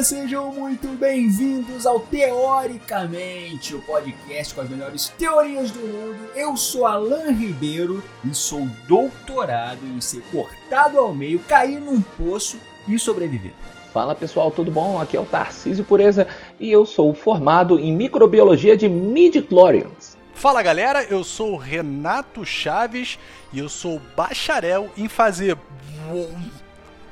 [0.00, 6.30] galera, sejam muito bem-vindos ao Teoricamente, o podcast com as melhores teorias do mundo.
[6.34, 12.58] Eu sou Alan Ribeiro e sou doutorado em ser cortado ao meio, cair num poço
[12.88, 13.52] e sobreviver.
[13.92, 15.00] Fala pessoal, tudo bom?
[15.00, 16.26] Aqui é o Tarcísio Pureza
[16.58, 20.16] e eu sou formado em microbiologia de midi-chlorians.
[20.34, 23.18] Fala galera, eu sou o Renato Chaves
[23.52, 25.56] e eu sou bacharel em fazer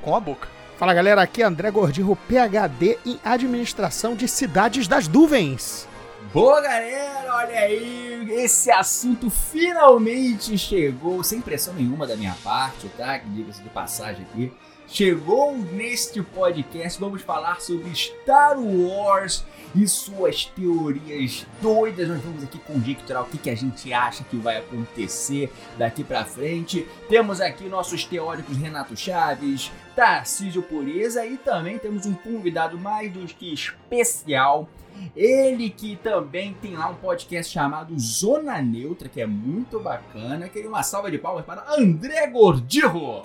[0.01, 0.58] com a boca.
[0.79, 5.85] Fala galera, aqui é André Gordirro, PhD em Administração de Cidades das Nuvens.
[6.33, 13.17] Boa galera, olha aí, esse assunto finalmente chegou, sem pressão nenhuma da minha parte, tá?
[13.17, 14.53] Diga-se de passagem aqui.
[14.91, 22.09] Chegou neste podcast, vamos falar sobre Star Wars e suas teorias doidas.
[22.09, 26.25] Nós vamos aqui conjecturar o que, que a gente acha que vai acontecer daqui pra
[26.25, 26.87] frente.
[27.07, 33.27] Temos aqui nossos teóricos Renato Chaves, Tarcísio Pureza e também temos um convidado mais do
[33.27, 34.67] que especial.
[35.15, 40.49] Ele que também tem lá um podcast chamado Zona Neutra, que é muito bacana.
[40.49, 43.21] Queria uma salva de palmas para André Gordirro.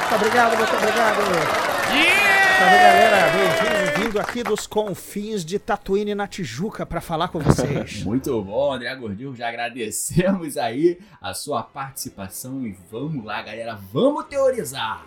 [0.00, 1.20] Muito obrigado, muito obrigado.
[1.92, 2.58] Yeah!
[2.58, 8.02] Salve galera, bem-vindo vindo aqui dos confins de Tatuíne na Tijuca para falar com vocês.
[8.06, 14.26] Muito bom, André Gordinho, já agradecemos aí a sua participação e vamos lá, galera, vamos
[14.26, 15.04] teorizar.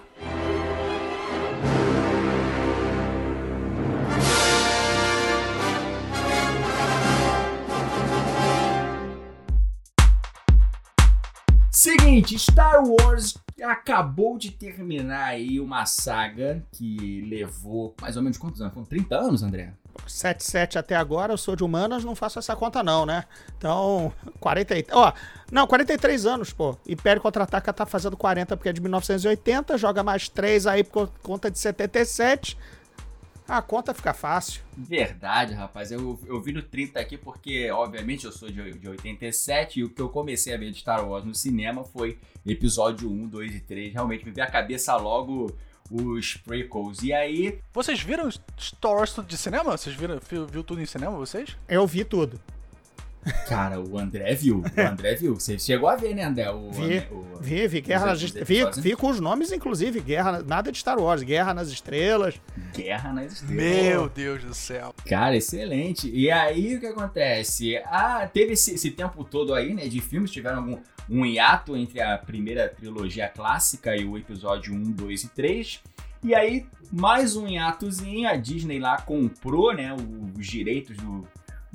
[11.88, 18.60] Seguinte, Star Wars acabou de terminar aí uma saga que levou mais ou menos quantos
[18.60, 18.74] anos?
[18.74, 19.72] Foram 30 anos, André?
[20.06, 23.24] 77 até agora, eu sou de humanas, não faço essa conta não, né?
[23.58, 25.14] Então, 40 ó,
[25.50, 26.78] não, 43 anos, pô.
[26.86, 31.50] Império Contra-Ataca tá fazendo 40 porque é de 1980, joga mais 3 aí por conta
[31.50, 32.58] de 77.
[33.48, 34.62] A conta fica fácil.
[34.76, 35.92] Verdade, rapaz.
[35.92, 39.90] Eu, eu vi no 30 aqui porque, obviamente, eu sou de, de 87 e o
[39.90, 43.60] que eu comecei a ver de Star Wars no cinema foi episódio 1, 2 e
[43.62, 43.94] 3.
[43.94, 45.56] Realmente me veio a cabeça logo
[45.90, 47.02] os prequels.
[47.02, 47.60] E aí.
[47.74, 49.78] Vocês viram Star Wars de cinema?
[49.78, 51.56] Vocês viram, viu, viu tudo em cinema, vocês?
[51.70, 52.40] Eu vi tudo.
[53.48, 54.60] Cara, o André viu.
[54.60, 55.36] O André viu.
[55.36, 56.50] Você chegou a ver, né, André?
[56.50, 57.82] O, vi, o, vi, vi.
[57.82, 58.76] Guerra nas Estrelas.
[58.76, 60.00] Vi, vi com os nomes, inclusive.
[60.00, 61.24] Guerra, nada de Star Wars.
[61.24, 62.40] Guerra nas Estrelas.
[62.76, 63.56] Guerra nas Estrelas.
[63.56, 64.94] Meu Deus do céu.
[65.06, 66.10] Cara, excelente.
[66.10, 67.78] E aí, o que acontece?
[67.86, 70.32] Ah, teve esse, esse tempo todo aí, né, de filmes.
[70.32, 70.78] Tiveram algum
[71.10, 75.80] um hiato entre a primeira trilogia clássica e o episódio 1, 2 e 3.
[76.24, 79.96] E aí, mais um hiatozinho, a Disney lá comprou, né,
[80.38, 81.26] os direitos do,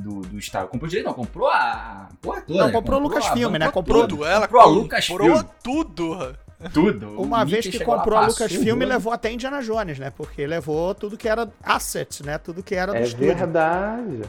[0.02, 2.64] do, do Star Comprou direito, não, comprou a porra toda.
[2.64, 3.70] Não, comprou, o Lucasfilm, né?
[3.70, 4.24] Comprou tudo.
[4.24, 5.42] Ela comprou a Lucasfilm.
[5.62, 6.36] tudo.
[6.72, 7.20] Tudo.
[7.20, 10.10] Uma vez que comprou a Lucasfilm, levou até Indiana Jones, né?
[10.10, 12.38] Porque levou tudo que era assets, né?
[12.38, 13.26] Tudo que era do é estúdio.
[13.26, 14.22] Verdade,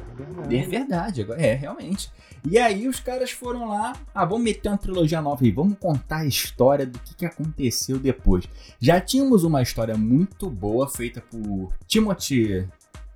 [0.49, 1.27] é verdade.
[1.37, 2.11] É, realmente.
[2.49, 6.17] E aí os caras foram lá, ah, vamos meter uma trilogia nova aí, vamos contar
[6.17, 8.45] a história do que, que aconteceu depois.
[8.79, 12.67] Já tínhamos uma história muito boa feita por Timothy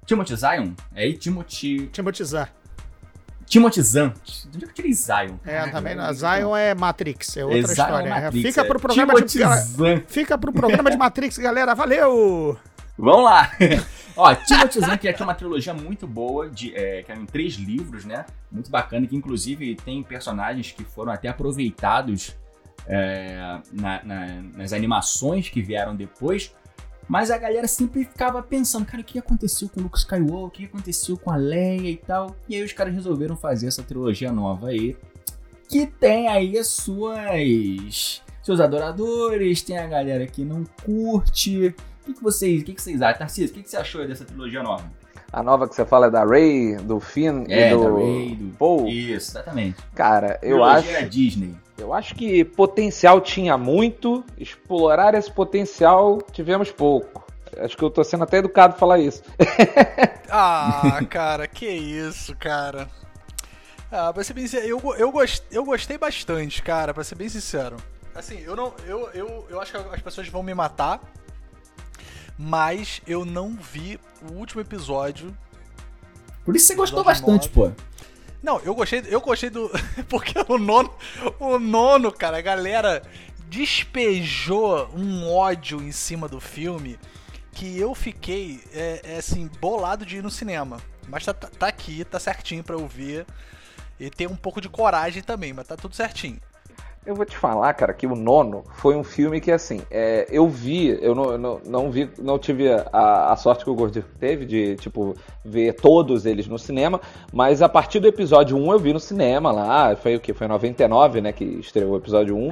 [0.07, 0.71] Timothy Zion?
[0.95, 1.87] É aí Timothy.
[1.87, 2.47] Timothy Zan.
[3.45, 4.13] Timothy Zan.
[4.47, 5.35] Onde é que eu tirei Zion?
[5.45, 6.11] É, também não.
[6.13, 8.07] Zion é Matrix, é outra é, história.
[8.07, 9.43] É Matrix, Fica pro programa Timothy de.
[9.43, 10.01] Zan.
[10.07, 11.75] Fica pro programa de Matrix, galera.
[11.75, 12.57] Valeu!
[12.97, 13.51] Vamos lá!
[14.15, 17.53] Ó, Timothy Zahn, que é uma trilogia muito boa, de, é, que é em três
[17.53, 18.25] livros, né?
[18.51, 22.35] Muito bacana, que inclusive tem personagens que foram até aproveitados
[22.87, 24.25] é, na, na,
[24.55, 26.51] nas animações que vieram depois.
[27.07, 30.47] Mas a galera sempre ficava pensando, cara, o que aconteceu com o Luke Skywalker?
[30.47, 32.35] O que aconteceu com a Leia e tal?
[32.49, 34.97] E aí os caras resolveram fazer essa trilogia nova aí,
[35.69, 41.75] que tem aí as suas seus adoradores, tem a galera que não curte.
[42.01, 43.19] O que, que vocês, o que, que vocês acham?
[43.19, 44.89] Tarcísio, o que, que você achou dessa trilogia nova?
[45.33, 48.35] A nova que você fala é da Ray, do Finn é, e do da Ray,
[48.35, 48.87] do Paul?
[48.87, 49.77] Isso, exatamente.
[49.93, 51.09] Cara, eu trilogia acho...
[51.09, 51.55] Disney.
[51.77, 57.25] Eu acho que potencial tinha muito, explorar esse potencial tivemos pouco.
[57.57, 59.23] Acho que eu tô sendo até educado falar isso.
[60.29, 62.89] ah, cara, que isso, cara.
[63.91, 67.29] Ah, pra ser bem sincero, eu, eu, gost, eu gostei bastante, cara, pra ser bem
[67.29, 67.77] sincero.
[68.13, 68.73] Assim, eu não.
[68.85, 70.99] Eu, eu, eu acho que as pessoas vão me matar.
[72.37, 75.35] Mas eu não vi o último episódio.
[76.43, 77.49] Por isso você gostou bastante, 9.
[77.49, 77.71] pô.
[78.41, 79.69] Não, eu gostei, eu gostei do.
[80.09, 80.93] Porque o nono.
[81.39, 83.01] O nono, cara, a galera
[83.49, 86.99] despejou um ódio em cima do filme
[87.51, 90.77] que eu fiquei, é, é assim, bolado de ir no cinema.
[91.07, 93.25] Mas tá, tá, tá aqui, tá certinho pra eu ver.
[93.99, 96.39] E ter um pouco de coragem também, mas tá tudo certinho.
[97.07, 100.45] Eu vou te falar, cara, que o Nono foi um filme que, assim, é, eu
[100.49, 104.45] vi, eu não, não, não, vi, não tive a, a sorte que o Gordinho teve
[104.45, 106.99] de, tipo, ver todos eles no cinema,
[107.31, 110.33] mas a partir do episódio 1 eu vi no cinema lá, foi o que?
[110.33, 112.51] Foi em 99, né, que estreou o episódio 1.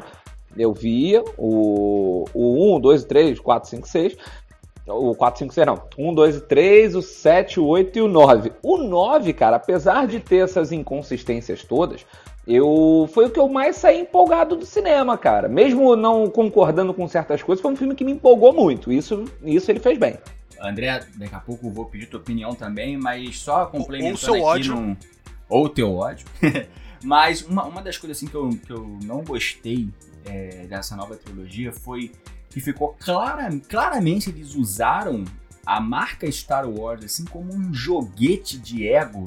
[0.58, 4.18] Eu via o, o 1, 2, 3, 4, 5, 6.
[4.88, 5.82] O 4, 5, 6 não.
[5.98, 8.54] 1, 2 e 3, o 7, o 8 e o 9.
[8.64, 12.06] O 9, cara, apesar de ter essas inconsistências todas,
[12.48, 15.48] eu foi o que eu mais saí empolgado do cinema, cara.
[15.48, 18.92] Mesmo não concordando com certas coisas, foi um filme que me empolgou muito.
[18.92, 20.18] Isso, isso ele fez bem.
[20.62, 24.34] André, daqui a pouco eu vou pedir tua opinião também, mas só complementando ou seu
[24.36, 24.76] aqui ódio.
[24.76, 24.98] num-
[25.50, 26.26] Ou teu ódio.
[27.04, 29.90] mas uma, uma das coisas assim que eu, que eu não gostei
[30.26, 32.12] é, dessa nova trilogia foi
[32.50, 35.24] que ficou clara, claramente eles usaram
[35.66, 39.26] a marca Star Wars assim como um joguete de ego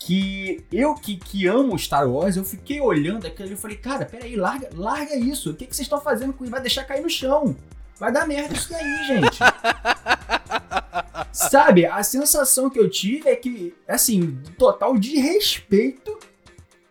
[0.00, 4.34] que eu que, que amo Star Wars, eu fiquei olhando aquilo e falei, cara, peraí,
[4.34, 5.50] larga, larga isso.
[5.50, 6.50] O que, que vocês estão fazendo com isso?
[6.50, 7.54] Vai deixar cair no chão.
[7.98, 9.38] Vai dar merda isso daí, gente.
[11.32, 16.18] Sabe, a sensação que eu tive é que, assim, total de respeito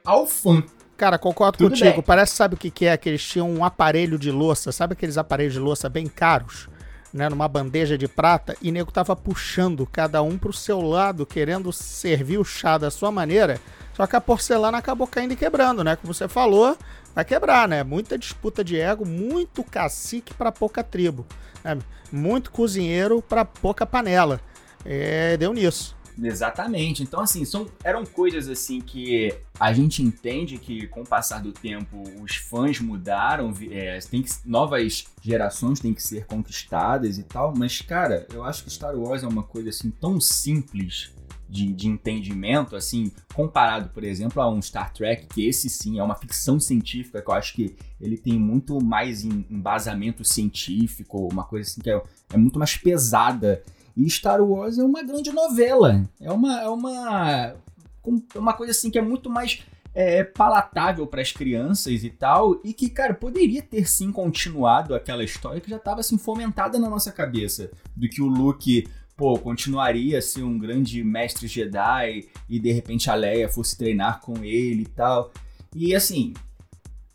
[0.06, 0.64] ao fã.
[0.96, 1.92] Cara, concordo Tudo contigo.
[1.92, 2.02] bem.
[2.04, 2.96] Parece, sabe o que, que é?
[2.96, 6.70] Que eles tinham um aparelho de louça, sabe aqueles aparelhos de louça bem caros?
[7.12, 11.74] Né, numa bandeja de prata, e nego tava puxando cada um pro seu lado, querendo
[11.74, 13.60] servir o chá da sua maneira.
[13.96, 15.96] Só que a porcelana acabou caindo e quebrando, né?
[15.96, 16.78] Como você falou,
[17.16, 17.84] vai quebrar, né?
[17.84, 21.26] Muita disputa de ego, muito cacique pra pouca tribo.
[21.64, 21.78] né?
[22.12, 24.40] Muito cozinheiro pra pouca panela.
[24.86, 25.98] É, deu nisso.
[26.22, 27.04] Exatamente.
[27.04, 31.52] Então, assim, são, eram coisas assim que a gente entende que com o passar do
[31.52, 37.54] tempo os fãs mudaram, é, tem que, novas gerações têm que ser conquistadas e tal,
[37.56, 41.12] mas, cara, eu acho que Star Wars é uma coisa assim tão simples
[41.50, 46.04] de, de entendimento, assim, comparado, por exemplo, a um Star Trek, que esse sim é
[46.04, 51.44] uma ficção científica, que eu acho que ele tem muito mais em- embasamento científico, uma
[51.44, 52.02] coisa assim que é,
[52.34, 53.64] é muito mais pesada.
[54.06, 56.04] E Star Wars é uma grande novela.
[56.22, 57.56] É uma, é uma,
[58.02, 59.62] com- uma coisa assim que é muito mais
[59.94, 62.62] é, palatável para as crianças e tal.
[62.64, 66.90] E que, cara, poderia ter sim continuado aquela história que já estava assim fomentada na
[66.90, 67.70] nossa cabeça.
[67.96, 68.88] Do que o Luke,
[69.18, 74.22] pô, continuaria a ser um grande mestre Jedi e de repente a Leia fosse treinar
[74.22, 75.32] com ele e tal.
[75.76, 76.34] E assim,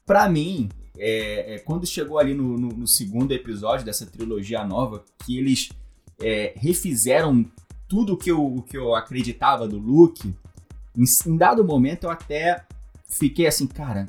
[0.04, 5.02] pra mim, é, é, quando chegou ali no, no- no segundo episódio dessa trilogia nova,
[5.24, 5.70] que eles
[6.20, 7.44] é, refizeram
[7.88, 10.34] tudo que eu, que eu acreditava do Luke,
[10.96, 12.64] em, em dado momento eu até
[13.08, 14.08] fiquei assim, cara,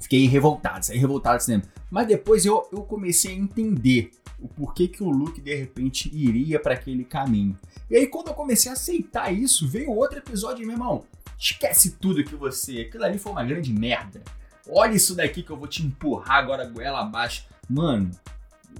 [0.00, 1.42] fiquei revoltado, saí revoltado.
[1.90, 6.58] Mas depois eu, eu comecei a entender o porquê que o Luke de repente iria
[6.58, 7.58] para aquele caminho.
[7.90, 11.04] E aí quando eu comecei a aceitar isso, veio outro episódio, meu irmão,
[11.38, 14.22] esquece tudo que você, aquilo ali foi uma grande merda.
[14.68, 17.44] Olha isso daqui que eu vou te empurrar agora goela abaixo.
[17.68, 18.10] Mano,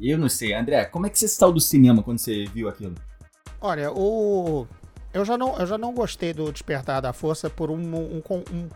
[0.01, 2.95] eu não sei, André, como é que você saiu do cinema quando você viu aquilo?
[3.61, 4.67] Olha, o.
[5.13, 8.23] Eu já não, eu já não gostei do Despertar da Força por um, um,
[8.53, 8.69] um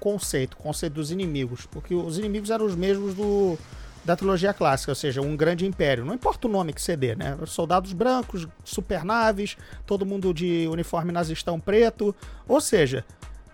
[0.00, 1.66] conceito, conceito dos inimigos.
[1.66, 3.56] Porque os inimigos eram os mesmos do,
[4.04, 6.04] da trilogia clássica, ou seja, um grande império.
[6.04, 7.36] Não importa o nome que você dê, né?
[7.46, 12.14] Soldados brancos, supernaves, todo mundo de uniforme nazistão preto.
[12.48, 13.04] Ou seja,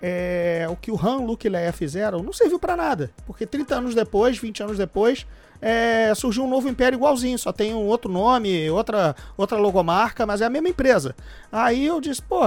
[0.00, 3.10] é, o que o Han, Luke e Leia fizeram não serviu pra nada.
[3.26, 5.26] Porque 30 anos depois, 20 anos depois,
[5.62, 10.40] é, surgiu um novo império igualzinho, só tem um outro nome, outra, outra logomarca, mas
[10.40, 11.14] é a mesma empresa.
[11.50, 12.40] Aí eu disse, pô,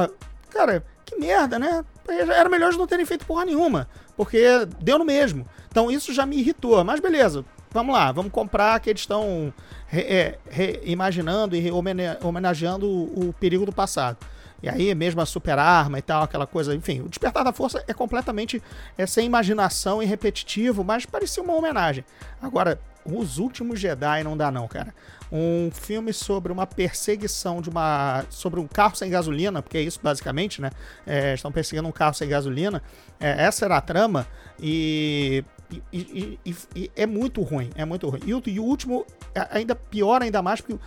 [0.52, 1.84] cara, que merda, né?
[2.08, 4.44] Era melhor eles não terem feito porra nenhuma, porque
[4.82, 5.48] deu no mesmo.
[5.72, 9.54] Então isso já me irritou, mas beleza, vamos lá, vamos comprar que eles estão
[9.88, 11.72] re- é, reimaginando e re-
[12.22, 14.18] homenageando o, o perigo do passado.
[14.66, 17.84] E aí, mesmo a super arma e tal, aquela coisa, enfim, o Despertar da Força
[17.88, 18.60] é completamente
[18.98, 22.04] é, sem imaginação e repetitivo, mas parecia uma homenagem.
[22.42, 24.92] Agora, Os Últimos Jedi não dá não, cara.
[25.32, 28.26] Um filme sobre uma perseguição de uma...
[28.32, 30.72] sobre um carro sem gasolina, porque é isso basicamente, né?
[31.06, 32.82] É, estão perseguindo um carro sem gasolina.
[33.20, 34.26] É, essa era a trama
[34.60, 35.44] e...
[35.72, 38.22] E, e- e- e é muito ruim, é muito ruim.
[38.24, 39.04] E o, o último,
[39.34, 40.78] é ainda pior ainda mais, porque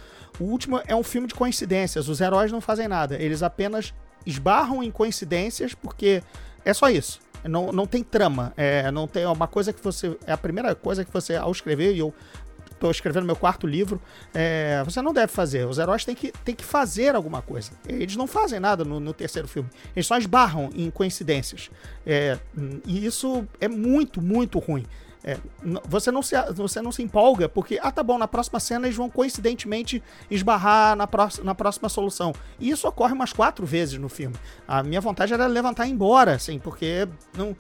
[0.41, 2.09] o último é um filme de coincidências.
[2.09, 3.17] Os heróis não fazem nada.
[3.21, 3.93] Eles apenas
[4.25, 6.23] esbarram em coincidências porque
[6.65, 7.21] é só isso.
[7.45, 8.53] Não, não tem trama.
[8.57, 10.17] É, não tem é uma coisa que você.
[10.27, 12.13] É a primeira coisa que você, ao escrever, e eu
[12.79, 14.01] tô escrevendo meu quarto livro,
[14.33, 15.67] é, você não deve fazer.
[15.67, 17.73] Os heróis têm que, têm que fazer alguma coisa.
[17.87, 19.69] Eles não fazem nada no, no terceiro filme.
[19.95, 21.71] Eles só esbarram em coincidências.
[22.07, 22.39] É,
[22.87, 24.87] e isso é muito, muito ruim.
[25.25, 25.37] É,
[25.85, 28.97] você, não se, você não se empolga porque, ah, tá bom, na próxima cena eles
[28.97, 32.33] vão coincidentemente esbarrar na, pró- na próxima solução.
[32.59, 34.37] E isso ocorre umas quatro vezes no filme.
[34.67, 37.57] A minha vontade era levantar e ir embora, assim, porque não.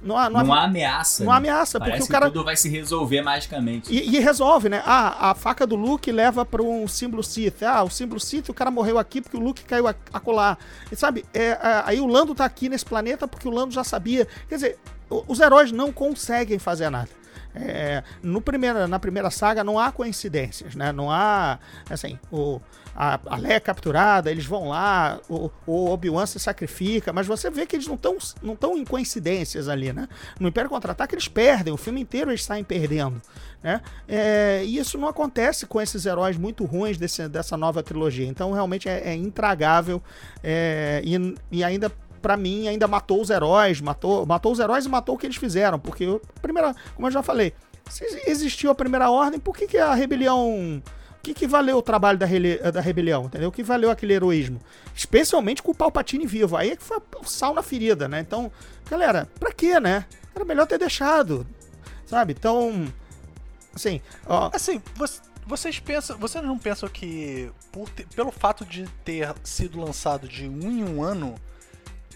[0.00, 1.24] não há, não, não há ameaça.
[1.24, 2.26] Não há ameaça, Parece porque o cara.
[2.26, 3.92] Tudo vai se resolver magicamente.
[3.92, 4.80] E, e resolve, né?
[4.86, 7.64] Ah, a faca do Luke leva para um símbolo Sith.
[7.64, 10.56] Ah, o símbolo Sith, o cara morreu aqui porque o Luke caiu a, acolá.
[10.90, 13.82] E sabe, é, é, aí o Lando tá aqui nesse planeta porque o Lando já
[13.82, 14.26] sabia.
[14.48, 14.78] Quer dizer,
[15.10, 17.20] os heróis não conseguem fazer nada.
[17.54, 20.92] É, no primeira, na primeira saga não há coincidências, né?
[20.92, 22.60] Não há, assim, o,
[22.94, 27.50] a, a Leia é capturada, eles vão lá, o, o Obi-Wan se sacrifica, mas você
[27.50, 30.08] vê que eles não estão não tão em coincidências ali, né?
[30.38, 33.20] No Império Contra-Ataque eles perdem, o filme inteiro eles saem perdendo,
[33.60, 33.80] né?
[34.06, 38.52] É, e isso não acontece com esses heróis muito ruins desse, dessa nova trilogia, então
[38.52, 40.00] realmente é, é intragável
[40.40, 44.88] é, e, e ainda para mim, ainda matou os heróis, matou, matou os heróis e
[44.88, 47.52] matou o que eles fizeram, porque a primeira, como eu já falei,
[47.88, 50.82] se existiu a primeira ordem, por que, que a rebelião
[51.20, 52.26] o que, que valeu o trabalho da,
[52.70, 53.50] da rebelião, entendeu?
[53.50, 54.58] O que valeu aquele heroísmo?
[54.94, 56.56] Especialmente com o Palpatine vivo.
[56.56, 58.20] Aí é que foi o sal na ferida, né?
[58.20, 58.50] Então,
[58.88, 60.06] galera, pra quê, né?
[60.34, 61.46] Era melhor ter deixado,
[62.06, 62.32] sabe?
[62.32, 62.90] Então,
[63.74, 64.50] assim, ó...
[64.50, 64.80] Assim,
[65.46, 67.52] vocês pensam, vocês não pensam que
[67.94, 71.34] ter, pelo fato de ter sido lançado de um em um ano,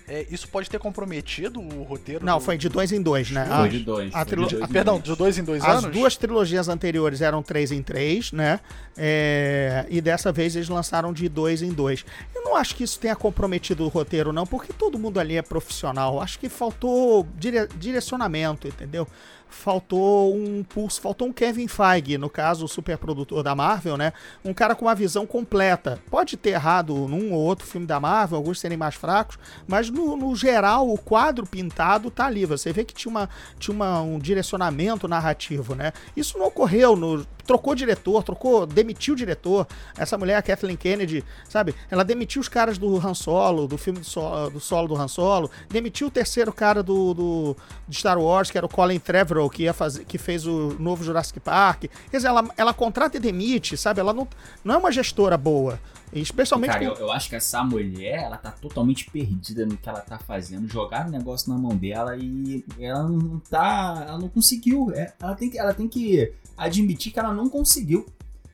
[0.07, 2.25] é, isso pode ter comprometido o roteiro?
[2.25, 2.45] Não, do...
[2.45, 3.47] foi de dois em dois, né?
[3.47, 4.15] Foi de dois.
[4.15, 4.47] A trilo...
[4.47, 5.85] de dois perdão, de dois em dois As anos?
[5.87, 8.61] As duas trilogias anteriores eram três em três, né?
[8.97, 9.87] É...
[9.89, 12.05] E dessa vez eles lançaram de dois em dois.
[12.35, 15.43] Eu não acho que isso tenha comprometido o roteiro, não, porque todo mundo ali é
[15.43, 16.21] profissional.
[16.21, 17.67] Acho que faltou dire...
[17.79, 19.09] direcionamento, entendeu?
[19.55, 24.13] Faltou um pulso, faltou um Kevin Feige, no caso, o superprodutor da Marvel, né?
[24.45, 25.99] Um cara com uma visão completa.
[26.11, 30.17] Pode ter errado num ou outro filme da Marvel, alguns serem mais fracos, mas no,
[30.17, 32.45] no geral, o quadro pintado tá ali.
[32.45, 35.93] Você vê que tinha, uma, tinha uma, um direcionamento narrativo, né?
[36.17, 37.27] Isso não ocorreu no.
[37.47, 39.67] Trocou diretor, trocou, demitiu o diretor.
[39.97, 41.75] Essa mulher, a Kathleen Kennedy, sabe?
[41.91, 45.09] Ela demitiu os caras do Han Solo, do filme do solo do, solo do Han
[45.09, 49.49] Solo, demitiu o terceiro cara do, do, do Star Wars, que era o Colin Trevorrow
[49.51, 49.75] que, ia
[50.07, 51.85] que fez o novo Jurassic Park.
[52.11, 54.01] Quer dizer, ela, ela contrata e demite, sabe?
[54.01, 54.27] Ela não,
[54.65, 55.79] não é uma gestora boa.
[56.15, 56.73] Especialmente.
[56.73, 56.93] Cara, com...
[56.93, 60.69] eu, eu, acho que essa mulher, ela tá totalmente perdida no que ela tá fazendo.
[60.69, 64.05] Jogaram o negócio na mão dela e ela não tá.
[64.07, 64.93] Ela não conseguiu.
[64.95, 68.07] É, ela, tem que, ela tem que admitir que ela não conseguiu.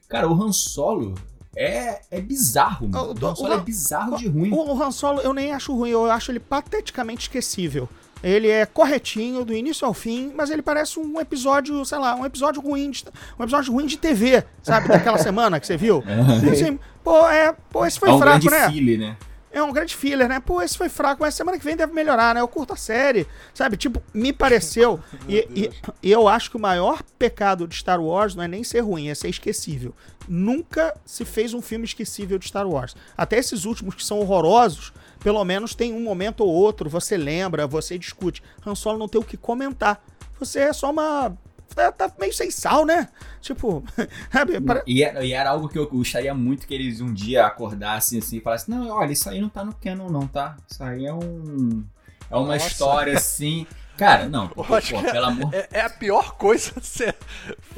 [0.09, 1.14] Cara, o Han Solo,
[1.57, 3.12] é, é bizarro, mano.
[3.12, 4.52] O, o Han Solo o, é bizarro de ruim.
[4.52, 7.88] O, o Han Solo eu nem acho ruim, eu acho ele pateticamente esquecível.
[8.23, 12.26] Ele é corretinho do início ao fim, mas ele parece um episódio, sei lá, um
[12.26, 13.05] episódio ruim de,
[13.38, 14.88] um episódio ruim de TV, sabe?
[14.93, 16.05] Daquela semana que você viu.
[16.52, 18.71] Assim, pô, é, pô, esse foi é um fraco, grande né?
[18.71, 19.16] Filler, né?
[19.52, 20.38] É um grande filler, né?
[20.38, 22.40] Pô, esse foi fraco, mas semana que vem deve melhorar, né?
[22.40, 23.76] Eu curto a série, sabe?
[23.76, 25.00] Tipo, me pareceu.
[25.28, 25.71] e, e,
[26.04, 29.09] e, eu acho que o maior pecado de Star Wars não é nem ser ruim,
[29.09, 29.92] é ser esquecível.
[30.28, 32.95] Nunca se fez um filme esquecível de Star Wars.
[33.16, 37.66] Até esses últimos que são horrorosos, pelo menos tem um momento ou outro, você lembra,
[37.66, 38.42] você discute.
[38.64, 40.00] Han Solo não tem o que comentar.
[40.38, 41.37] Você é só uma
[41.75, 43.09] tá, tá, meio sem sal, né?
[43.41, 43.85] Tipo,
[44.33, 44.61] sabe?
[44.61, 44.83] Para...
[44.87, 48.39] E, era, e, era, algo que eu gostaria muito que eles um dia acordassem assim
[48.39, 50.57] e falassem: não, olha, isso aí não tá no canon, não, tá?
[50.71, 51.85] Isso aí é um.
[52.31, 52.67] É uma Nossa.
[52.67, 53.67] história assim.
[53.97, 55.55] Cara, não, porque, pô, pelo amor.
[55.55, 57.15] É, é, a pior coisa você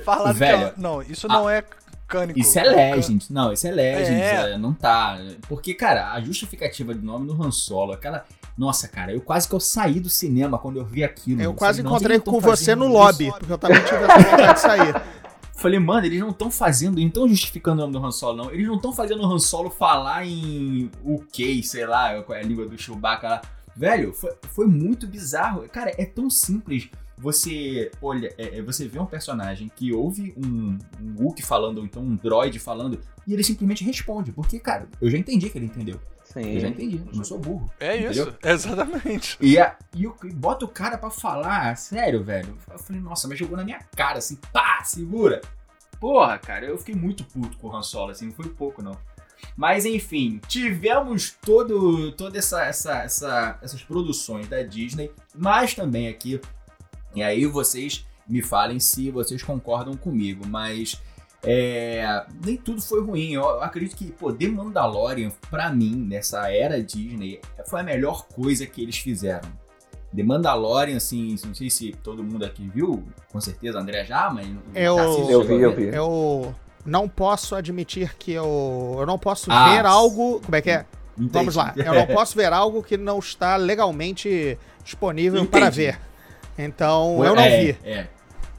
[0.05, 0.81] falar Velho, que.
[0.81, 1.65] Não, isso não é
[2.13, 2.39] mecânico.
[2.39, 3.27] Isso é Legend.
[3.31, 4.21] Não, isso é Legend.
[4.21, 4.59] É.
[4.59, 5.19] Não tá.
[5.49, 8.25] Porque, cara, a justificativa do nome do Han Solo, aquela.
[8.57, 11.41] Nossa, cara, eu quase que eu saí do cinema quando eu vi aquilo.
[11.41, 13.39] Eu quase encontrei com você no lobby, isso.
[13.39, 15.03] porque eu também tive essa vontade de sair.
[15.55, 18.51] Falei, mano, eles não estão fazendo, não estão justificando o nome do Han Solo, não.
[18.51, 22.45] Eles não estão fazendo o Han Solo falar em UK, sei lá, qual é a
[22.45, 23.43] língua do Chewbacca lá.
[23.77, 25.63] Velho, foi, foi muito bizarro.
[25.69, 26.91] Cara, é tão simples
[27.23, 32.03] você olha, é, é, você vê um personagem que ouve um, um falando, ou então
[32.03, 34.33] um droid falando, e ele simplesmente responde.
[34.33, 36.01] Porque, cara, eu já entendi que ele entendeu.
[36.33, 36.55] Sim.
[36.55, 37.71] Eu já entendi, eu não sou burro.
[37.79, 38.29] É entendeu?
[38.29, 39.37] isso, exatamente.
[39.41, 42.57] E, a, e, o, e bota o cara pra falar, sério, velho.
[42.71, 45.41] Eu falei, nossa, mas jogou na minha cara, assim, pá, segura.
[46.01, 48.97] Porra, cara, eu fiquei muito puto com o Han Solo, assim, não foi pouco, não.
[49.57, 56.41] Mas enfim, tivemos todo, toda essa, essa, essa, essas produções da Disney, mas também aqui
[57.15, 61.01] e aí vocês me falem se vocês concordam comigo, mas
[61.45, 63.33] é, nem tudo foi ruim.
[63.33, 68.67] Eu acredito que, pô, The Mandalorian, pra mim, nessa era Disney, foi a melhor coisa
[68.67, 69.49] que eles fizeram.
[70.15, 74.47] The Mandalorian, assim, não sei se todo mundo aqui viu, com certeza, André já, mas.
[74.75, 75.85] Eu, eu vi, eu vi.
[75.87, 78.97] Eu não posso admitir que eu.
[78.99, 80.41] Eu não posso ah, ver algo.
[80.45, 80.85] Como é que é?
[81.17, 81.33] Entendi.
[81.33, 81.73] Vamos lá.
[81.77, 85.51] Eu não posso ver algo que não está legalmente disponível entendi.
[85.51, 85.99] para ver.
[86.59, 87.79] Então, eu não é, vi.
[87.83, 88.07] É.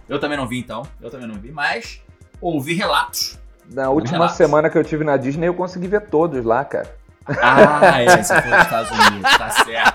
[0.10, 0.84] Eu também não vi, então.
[1.00, 2.03] Eu também não vi, mas
[2.44, 3.40] ouvi relatos.
[3.70, 4.36] Na última relatos.
[4.38, 6.94] semana que eu tive na Disney, eu consegui ver todos lá, cara.
[7.42, 9.94] Ah, é, você foi dos Estados Unidos, tá certo.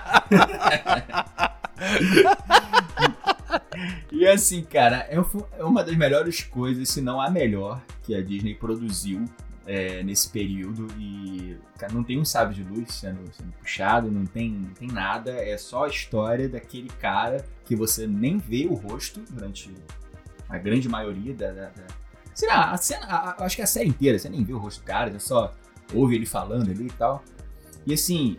[4.32, 5.16] assim, cara, é,
[5.58, 9.24] é uma das melhores coisas, se não a melhor, que a Disney produziu
[9.66, 10.86] é, nesse período.
[10.98, 14.88] E, cara, não tem um sábio de luz sendo, sendo puxado, não tem, não tem
[14.88, 15.32] nada.
[15.32, 19.72] É só a história daquele cara que você nem vê o rosto durante
[20.48, 21.52] a grande maioria da.
[21.52, 22.07] da, da...
[22.38, 24.58] Sei lá, a cena, a, a, acho que a série inteira, você nem vê o
[24.58, 25.52] rosto do cara, você só
[25.92, 27.24] ouve ele falando ali e tal.
[27.84, 28.36] E assim,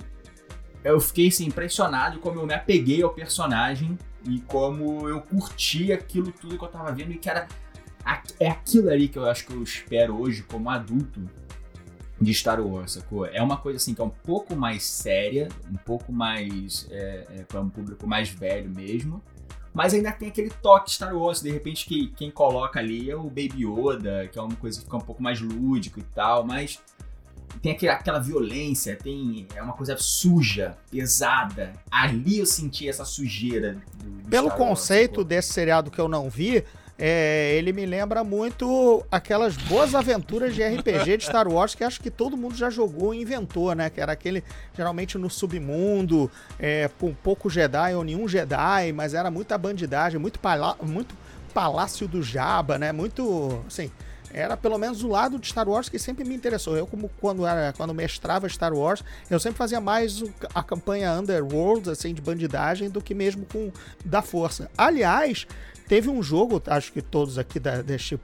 [0.86, 6.32] eu fiquei assim, impressionado como eu me apeguei ao personagem e como eu curti aquilo
[6.32, 7.46] tudo que eu tava vendo e que era
[8.40, 11.30] é aquilo ali que eu acho que eu espero hoje como adulto
[12.22, 13.26] de Star Wars, sacou?
[13.26, 17.44] É uma coisa assim que é um pouco mais séria, um pouco mais é, é,
[17.44, 19.22] para um público mais velho mesmo,
[19.74, 21.42] mas ainda tem aquele toque Star Wars.
[21.42, 24.86] De repente, que, quem coloca ali é o Baby Yoda, que é uma coisa que
[24.86, 26.80] fica um pouco mais lúdico e tal, mas
[27.62, 31.74] tem aquele, aquela violência, tem é uma coisa suja, pesada.
[31.92, 33.82] Ali eu senti essa sujeira.
[33.96, 36.64] Do, do Pelo Star conceito Wars, desse seriado que eu não vi,
[37.02, 42.02] é, ele me lembra muito aquelas boas aventuras de RPG de Star Wars que acho
[42.02, 43.90] que todo mundo já jogou e inventou, né?
[43.90, 44.44] Que era aquele,
[44.76, 46.30] geralmente no submundo,
[46.60, 51.16] é, com pouco Jedi ou nenhum Jedi, mas era muita bandidagem, muito, palá muito
[51.54, 52.92] Palácio do Jabba, né?
[52.92, 53.90] Muito, assim,
[54.32, 56.78] era pelo menos o lado de Star Wars que sempre me interessou.
[56.78, 61.90] Eu, como quando era quando mestrava Star Wars, eu sempre fazia mais a campanha Underworld,
[61.90, 63.72] assim, de bandidagem, do que mesmo com
[64.06, 64.70] da Força.
[64.78, 65.48] Aliás,
[65.90, 68.18] teve um jogo, acho que todos aqui da, deste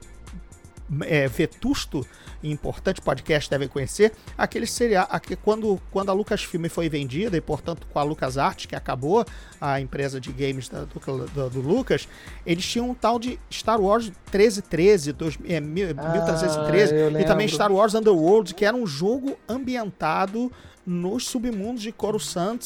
[1.02, 2.06] é, vetusto
[2.40, 7.40] e importante podcast devem conhecer, aquele serial, aquele, quando, quando a Lucasfilm foi vendida, e
[7.40, 9.26] portanto com a LucasArts, que acabou
[9.60, 12.06] a empresa de games da, do, do, do, Lucas,
[12.46, 17.72] eles tinham um tal de Star Wars 1313, dois, é, 1313, ah, e também Star
[17.72, 20.52] Wars Underworld, que era um jogo ambientado
[20.86, 22.60] nos submundos de Coruscant,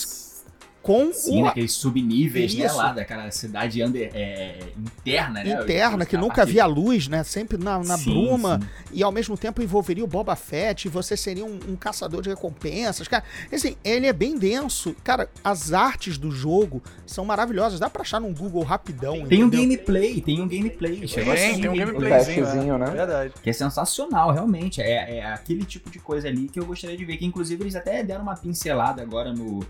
[0.82, 1.44] com Sim, o...
[1.44, 5.62] naqueles subníveis, né, lá daquela cidade under, é, interna, né?
[5.62, 7.22] Interna, que nunca via luz, né?
[7.22, 8.58] Sempre na, na sim, bruma.
[8.58, 8.66] Sim.
[8.94, 12.30] E ao mesmo tempo envolveria o Boba Fett, e você seria um, um, caçador de
[12.30, 13.06] recompensas.
[13.06, 14.96] Cara, assim, ele é bem denso.
[15.04, 17.78] Cara, as artes do jogo são maravilhosas.
[17.78, 19.12] Dá pra achar no Google rapidão.
[19.12, 19.46] Tem entendeu?
[19.46, 21.06] um gameplay, tem um gameplay.
[21.06, 22.90] Chegou tem, tem um gameplayzinho, né?
[22.90, 23.34] Verdade.
[23.42, 24.80] Que é sensacional, realmente.
[24.80, 27.18] É, é aquele tipo de coisa ali que eu gostaria de ver.
[27.18, 29.60] Que inclusive eles até deram uma pincelada agora no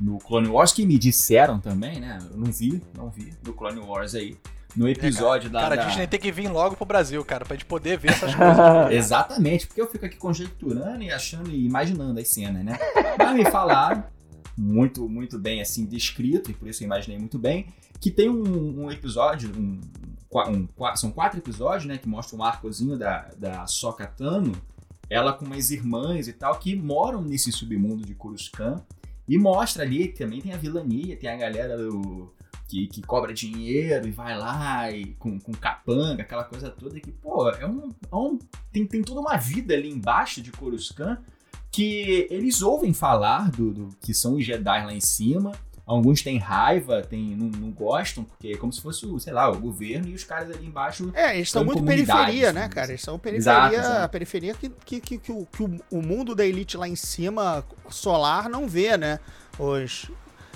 [0.00, 2.18] no Clone Wars, que me disseram também, né?
[2.30, 4.36] Eu não vi, não vi, do Clone Wars aí.
[4.76, 5.76] No episódio é, cara, da.
[5.76, 8.34] Cara, a Disney tem que vir logo pro Brasil, cara, pra gente poder ver essas
[8.34, 8.92] coisas.
[8.92, 12.76] Exatamente, porque eu fico aqui conjecturando e achando e imaginando as cenas, né?
[13.16, 14.04] Mas me falaram,
[14.56, 17.66] muito, muito bem assim, descrito, e por isso eu imaginei muito bem,
[18.00, 19.80] que tem um, um episódio, um,
[20.48, 24.52] um, são quatro episódios, né, que mostram um arcozinho da, da Sokatano,
[25.08, 28.82] ela com umas irmãs e tal, que moram nesse submundo de Coruscant,
[29.28, 32.32] e mostra ali que também tem a vilania, tem a galera do,
[32.68, 37.12] que, que cobra dinheiro e vai lá e com, com capanga, aquela coisa toda que,
[37.12, 38.38] pô, é um, é um
[38.72, 41.18] tem, tem toda uma vida ali embaixo de Coruscant
[41.70, 45.52] que eles ouvem falar do, do que são os Jedi lá em cima
[45.86, 49.50] Alguns têm raiva, tem, não, não, gostam, porque é como se fosse, o, sei lá,
[49.50, 51.10] o governo e os caras ali embaixo.
[51.14, 52.90] É, eles são muito periferia, né, cara?
[52.90, 54.12] Eles são periferia, exato, exato.
[54.12, 58.48] periferia que, que, que, que, o, que o mundo da elite lá em cima, solar,
[58.48, 59.20] não vê, né?
[59.58, 60.10] Os,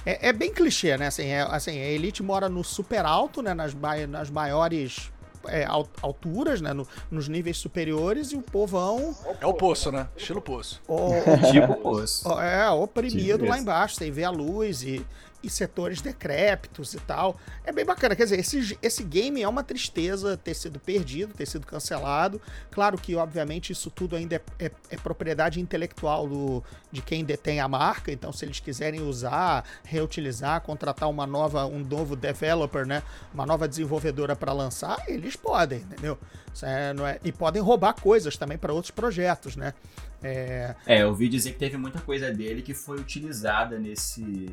[0.07, 1.09] é, é, bem clichê, né?
[1.09, 3.53] Assim, é, assim, a elite mora no super alto, né?
[3.53, 3.75] Nas,
[4.09, 5.13] nas maiores
[5.47, 5.67] é,
[6.03, 6.73] alturas, né?
[6.73, 9.15] No, nos níveis superiores, e o povão.
[9.41, 10.09] É o poço, né?
[10.17, 10.81] Estilo poço.
[10.89, 11.11] O,
[11.53, 12.29] tipo poço.
[12.41, 13.97] É, oprimido tipo lá embaixo.
[13.97, 15.05] Você vê a luz e
[15.43, 17.39] e setores decrépitos e tal.
[17.65, 18.17] É bem bacana.
[18.17, 22.41] Quer dizer, esse, esse game é uma tristeza ter sido perdido, ter sido cancelado.
[22.71, 27.61] Claro que, obviamente, isso tudo ainda é, é, é propriedade intelectual do, de quem detém
[27.61, 28.11] a marca.
[28.11, 33.03] Então, se eles quiserem usar, reutilizar, contratar uma nova, um novo developer, né?
[33.33, 36.19] Uma nova desenvolvedora para lançar, eles podem, entendeu?
[36.63, 39.75] É, é, e podem roubar coisas também para outros projetos, né?
[40.23, 40.75] É...
[40.85, 44.49] é, eu ouvi dizer que teve muita coisa dele que foi utilizada nesse,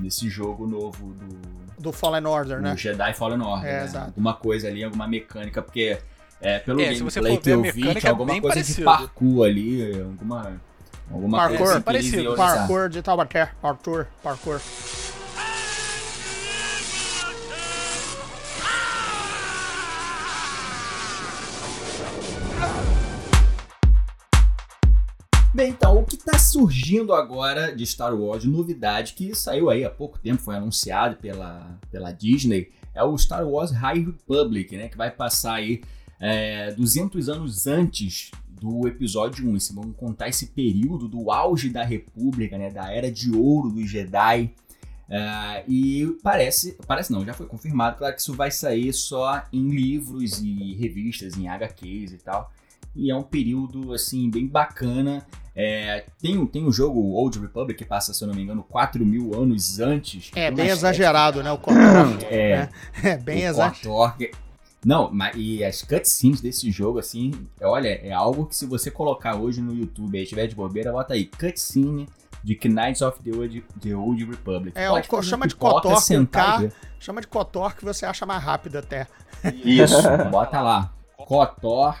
[0.00, 1.80] nesse jogo novo do.
[1.80, 2.72] Do Fallen Order, né?
[2.72, 3.68] Do Jedi Fallen Order.
[3.68, 3.84] É, né?
[3.84, 4.06] exato.
[4.06, 5.98] Alguma coisa ali, alguma mecânica, porque
[6.40, 8.78] é, pelo é, gameplay que eu vi, tinha alguma coisa parecido.
[8.78, 10.60] de parkour ali, alguma.
[11.10, 12.34] Alguma parkour, coisa parecido.
[12.34, 14.60] Parkour de Taubaté, parkour, parkour.
[25.64, 29.88] Bem, então, o que está surgindo agora de Star Wars, novidade que saiu aí há
[29.88, 34.88] pouco tempo, foi anunciado pela, pela Disney, é o Star Wars High Republic, né?
[34.90, 35.80] Que vai passar aí
[36.20, 39.56] é, 200 anos antes do episódio 1.
[39.72, 42.70] Vamos contar esse período do auge da República, né?
[42.70, 44.52] Da era de ouro dos Jedi.
[45.08, 49.70] Uh, e parece, parece não, já foi confirmado, claro que isso vai sair só em
[49.70, 52.52] livros e revistas, em HQs e tal.
[52.94, 55.24] E é um período, assim, bem bacana.
[55.56, 59.04] É, tem, tem o jogo Old Republic que passa, se eu não me engano, 4
[59.04, 60.30] mil anos antes.
[60.34, 61.52] É, bem exagerado, né?
[61.52, 61.78] O KOTOR.
[62.30, 62.68] É, né?
[63.02, 64.16] é bem exagerado.
[64.84, 69.34] Não, mas, e as cutscenes desse jogo, assim, olha, é algo que se você colocar
[69.34, 72.06] hoje no YouTube e tiver de bobeira, bota aí, cutscene
[72.42, 74.78] de Knights of the Old, the Old Republic.
[74.78, 75.98] É, o, chama de KOTOR
[76.30, 79.06] K, chama de KOTOR que você acha mais rápido até.
[79.64, 79.96] Isso,
[80.30, 81.96] bota lá, KOTOR,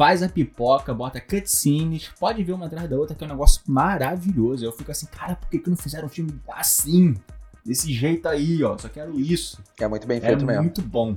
[0.00, 3.60] faz a pipoca, bota cutscenes, pode ver uma atrás da outra, que é um negócio
[3.66, 4.64] maravilhoso.
[4.64, 7.14] Eu fico assim, cara, por que, que não fizeram um filme assim?
[7.62, 9.62] Desse jeito aí, ó, só quero isso.
[9.78, 10.62] É muito bem feito é mesmo.
[10.62, 11.14] muito bom.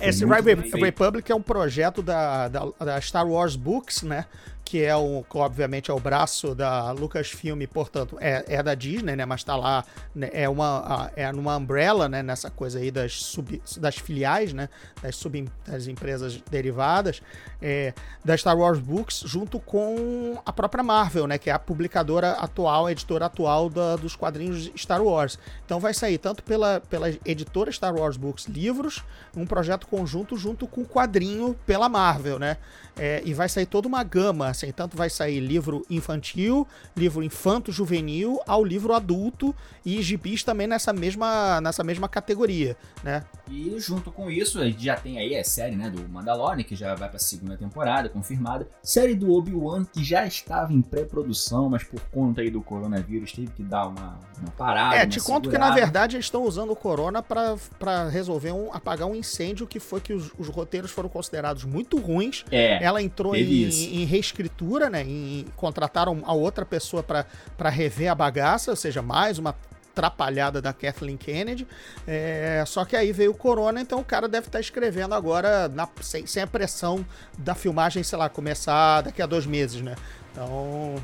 [0.00, 4.26] Esse Republic é um projeto da, da, da, Star Wars Books, né?
[4.68, 9.24] Que é o, obviamente é o braço da Lucasfilm, portanto, é, é da Disney, né?
[9.24, 9.82] Mas tá lá,
[10.14, 12.22] né, é uma é numa umbrella, né?
[12.22, 14.68] Nessa coisa aí das, sub, das filiais, né?
[15.00, 17.22] Das, sub, das empresas derivadas
[17.62, 21.38] é, da Star Wars Books, junto com a própria Marvel, né?
[21.38, 25.38] Que é a publicadora atual, a editora atual da, dos quadrinhos Star Wars.
[25.64, 29.02] Então vai sair tanto pela, pela editora Star Wars Books livros,
[29.34, 32.58] um projeto conjunto junto com o quadrinho pela Marvel, né?
[32.98, 36.66] É, e vai sair toda uma gama, assim, tanto vai sair livro infantil,
[36.96, 43.24] livro infanto-juvenil, ao livro adulto e gibis também nessa mesma, nessa mesma categoria, né?
[43.50, 46.76] E junto com isso, a gente já tem aí a série, né, do Mandalorian, que
[46.76, 48.68] já vai pra segunda temporada, confirmada.
[48.82, 53.50] Série do Obi-Wan, que já estava em pré-produção, mas por conta aí do coronavírus teve
[53.52, 56.76] que dar uma, uma parada, É, te conto que na verdade eles estão usando o
[56.76, 61.64] corona para resolver um, apagar um incêndio que foi que os, os roteiros foram considerados
[61.64, 62.44] muito ruins.
[62.50, 64.04] É ela entrou em, em,
[64.48, 65.02] reescritura, né?
[65.02, 69.54] Em, contrataram a outra pessoa para rever a bagaça, ou seja, mais uma
[69.92, 71.66] atrapalhada da Kathleen Kennedy.
[72.06, 75.68] É, só que aí veio o corona, então o cara deve estar tá escrevendo agora
[75.68, 77.04] na, sem, sem, a pressão
[77.36, 79.94] da filmagem, sei lá, começar daqui a dois meses, né?
[80.32, 80.96] Então.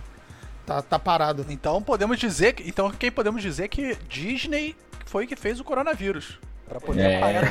[0.66, 1.44] Tá, tá parado.
[1.50, 2.66] Então podemos dizer que.
[2.66, 6.38] Então quem podemos dizer que Disney foi que fez o coronavírus.
[6.68, 7.20] Pra poder é.
[7.20, 7.42] pagar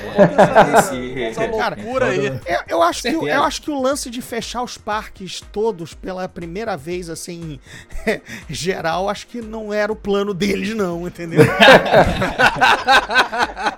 [0.78, 2.26] essa, essa loucura aí.
[2.26, 6.28] Eu, eu, acho que, eu acho que o lance de fechar os parques todos pela
[6.28, 7.60] primeira vez, assim,
[8.50, 11.46] geral, acho que não era o plano deles, não, entendeu?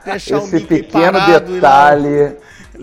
[0.05, 1.19] Deixar Esse pequeno
[1.49, 2.37] detalhe.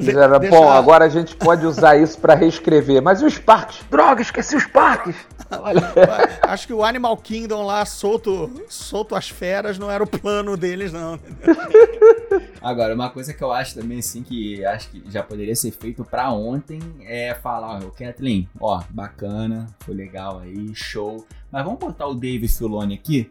[0.08, 0.38] Era.
[0.38, 3.02] Bom, agora a gente pode usar isso para reescrever.
[3.02, 3.80] Mas os parques?
[3.90, 5.14] Droga, esqueci os parques!
[6.42, 10.92] Acho que o Animal Kingdom lá, solto, solto as feras, não era o plano deles,
[10.92, 11.18] não.
[12.60, 16.04] Agora, uma coisa que eu acho também, assim, que acho que já poderia ser feito
[16.04, 21.26] para ontem é falar, ó, Kathleen, ó, bacana, foi legal aí, show.
[21.50, 23.28] Mas vamos botar o Dave Filoni aqui?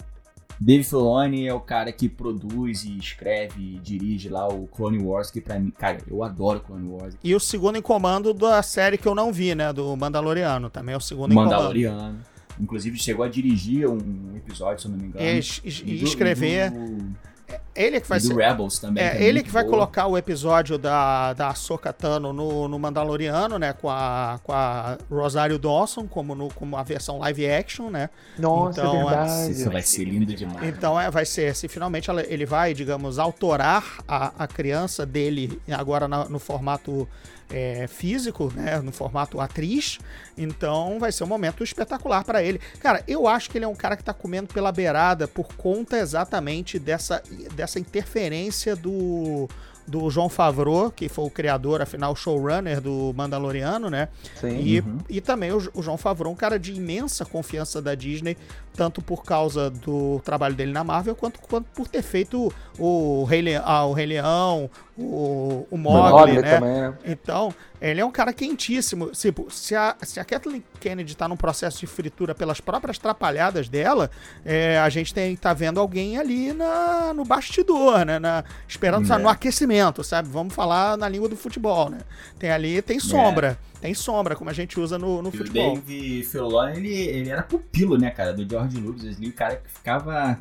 [0.63, 5.31] Dave Filoni é o cara que produz e escreve e dirige lá o Clone Wars,
[5.31, 7.17] que pra mim, cara, eu adoro Clone Wars.
[7.23, 10.93] E o segundo em comando da série que eu não vi, né, do Mandaloriano, também
[10.93, 11.51] é o segundo em comando.
[11.51, 12.19] Mandaloriano.
[12.59, 15.25] Inclusive chegou a dirigir um episódio, se eu não me engano.
[15.25, 16.69] E, e, e escrever.
[16.69, 17.30] Do,
[17.75, 18.35] ele é que vai do ser.
[18.35, 19.03] Rebels também.
[19.03, 19.71] É, que é ele que vai boa.
[19.71, 23.73] colocar o episódio da, da Ahsoka Tano no, no Mandaloriano, né?
[23.73, 28.09] Com a, com a Rosário Dawson, como, no, como a versão live action, né?
[28.37, 29.51] Nossa, então, é verdade.
[29.51, 30.67] Isso vai ser lindo demais.
[30.67, 35.61] Então é, vai ser, se finalmente ela, ele vai, digamos, autorar a, a criança dele
[35.69, 37.07] agora na, no formato
[37.51, 39.99] é, físico, né, no formato atriz.
[40.37, 42.59] Então vai ser um momento espetacular para ele.
[42.79, 45.97] Cara, eu acho que ele é um cara que tá comendo pela beirada por conta
[45.97, 47.21] exatamente dessa,
[47.55, 49.47] dessa interferência do
[49.87, 54.07] do João Favreau, que foi o criador, afinal, showrunner do Mandaloriano, né?
[54.39, 54.59] Sim.
[54.59, 54.97] E, uhum.
[55.09, 58.37] e também o, o, João Favreau, um cara de imensa confiança da Disney,
[58.73, 63.41] tanto por causa do trabalho dele na Marvel, quanto, quanto por ter feito o Rei,
[63.41, 64.69] Le ah, o Rei Leão,
[65.01, 66.55] o, o Mogli, né?
[66.55, 66.93] Também, né?
[67.05, 69.11] Então, ele é um cara quentíssimo.
[69.11, 73.67] Tipo, se a, se a Kathleen Kennedy tá num processo de fritura pelas próprias trapalhadas
[73.67, 74.09] dela,
[74.45, 78.19] é, a gente tem, tá vendo alguém ali na, no bastidor, né?
[78.19, 79.07] Na, esperando, é.
[79.07, 80.29] sabe, no aquecimento, sabe?
[80.29, 81.99] Vamos falar na língua do futebol, né?
[82.37, 83.57] Tem ali, tem sombra.
[83.67, 83.71] É.
[83.81, 85.73] Tem sombra, como a gente usa no, no e futebol.
[85.73, 89.03] O Dave Filoni, ele, ele era pupilo, né, cara, do George Lucas.
[89.03, 90.39] Ele, o cara que ficava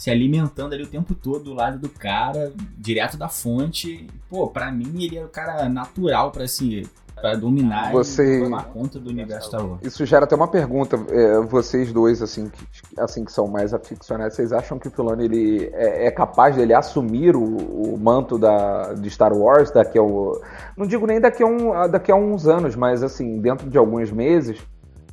[0.00, 4.06] se alimentando ali o tempo todo do lado do cara, direto da fonte.
[4.30, 8.38] Pô, pra mim ele era o cara natural para se para dominar Você...
[8.38, 9.82] e tomar conta do universo Star Wars.
[9.82, 12.64] Isso gera até uma pergunta, é, vocês dois assim que,
[12.98, 16.62] assim que são mais aficionados, vocês acham que o Filoni ele é, é capaz de
[16.62, 20.32] ele assumir o, o, manto da, de Star Wars daqui a um,
[20.78, 24.10] não digo nem daqui a, um, daqui a uns anos, mas assim dentro de alguns
[24.10, 24.58] meses,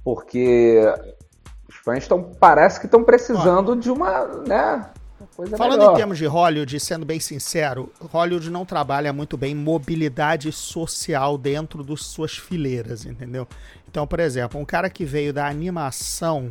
[0.01, 0.81] porque
[1.87, 4.89] fãs estão parece que estão precisando de uma, né?
[5.37, 5.93] coisa Falando melhor.
[5.93, 11.83] em termos de Hollywood, sendo bem sincero, Hollywood não trabalha muito bem mobilidade social dentro
[11.83, 13.47] das suas fileiras, entendeu?
[13.87, 16.49] Então, por exemplo, um cara que veio da animação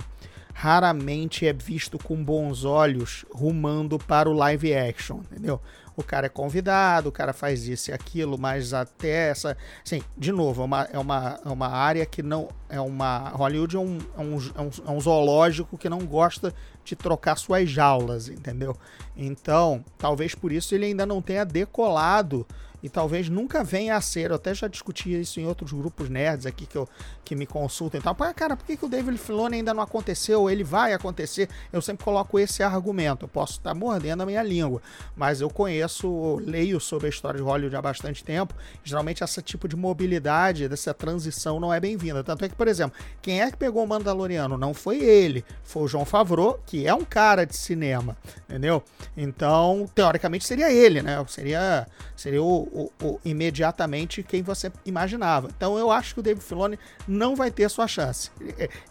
[0.55, 5.61] raramente é visto com bons olhos rumando para o live action, entendeu?
[5.97, 9.57] O cara é convidado, o cara faz isso e aquilo, mas até essa.
[9.85, 12.49] Assim, de novo, é uma, é uma, é uma área que não.
[12.69, 13.31] É uma.
[13.31, 16.53] Hollywood é um, é, um, é, um, é um zoológico que não gosta
[16.85, 18.77] de trocar suas jaulas, entendeu?
[19.17, 22.47] Então, talvez por isso ele ainda não tenha decolado
[22.87, 24.31] e talvez nunca venha a ser.
[24.31, 26.89] Eu até já discuti isso em outros grupos nerds aqui que, eu,
[27.25, 28.15] que me consultam e tal.
[28.15, 30.49] Pô, cara, por que, que o David Filoni ainda não aconteceu?
[30.49, 31.49] Ele vai acontecer.
[31.73, 33.25] Eu sempre coloco esse argumento.
[33.25, 34.81] Eu posso estar mordendo a minha língua,
[35.17, 38.55] mas eu conheço, leio sobre a história de Hollywood há bastante tempo.
[38.85, 42.23] Geralmente, esse tipo de mobilidade, dessa transição não é bem-vinda.
[42.23, 44.57] Tanto é que, por exemplo, quem é que pegou o Mandaloriano?
[44.57, 48.17] Não foi ele, foi o João Favreau, que é um cara de cinema,
[48.49, 48.81] entendeu?
[49.17, 51.17] Então, teoricamente, seria ele, né?
[51.27, 55.49] Seria, seria o, o, o, imediatamente quem você imaginava.
[55.57, 58.31] Então eu acho que o David Filoni não vai ter sua chance.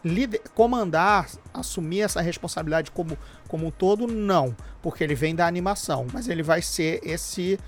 [0.03, 3.15] Lider, comandar, assumir essa responsabilidade como,
[3.47, 7.59] como um todo, não, porque ele vem da animação, mas ele vai ser esse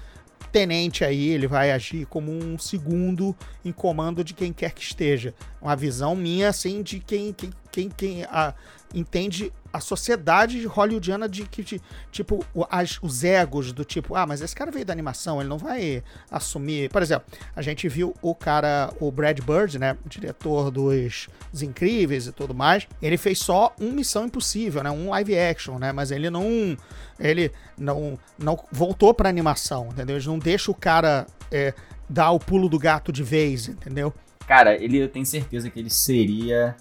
[0.51, 5.35] tenente aí, ele vai agir como um segundo em comando de quem quer que esteja.
[5.61, 8.55] Uma visão minha, assim, de quem, quem, quem, quem a,
[8.93, 11.79] entende a sociedade hollywoodiana de que,
[12.11, 15.57] tipo, as, os egos do tipo, ah, mas esse cara veio da animação, ele não
[15.57, 16.89] vai assumir.
[16.89, 22.27] Por exemplo, a gente viu o cara, o Brad Bird, né, diretor dos, dos Incríveis
[22.27, 26.11] e tudo mais, ele fez só um Missão Impossível, né, um live action, né, mas
[26.11, 26.77] ele não,
[27.19, 30.15] ele não, não voltou pra animação, entendeu?
[30.15, 31.73] Ele não deixa o cara é,
[32.09, 34.13] dar o pulo do gato de vez, entendeu?
[34.47, 36.75] Cara, ele, eu tenho certeza que ele seria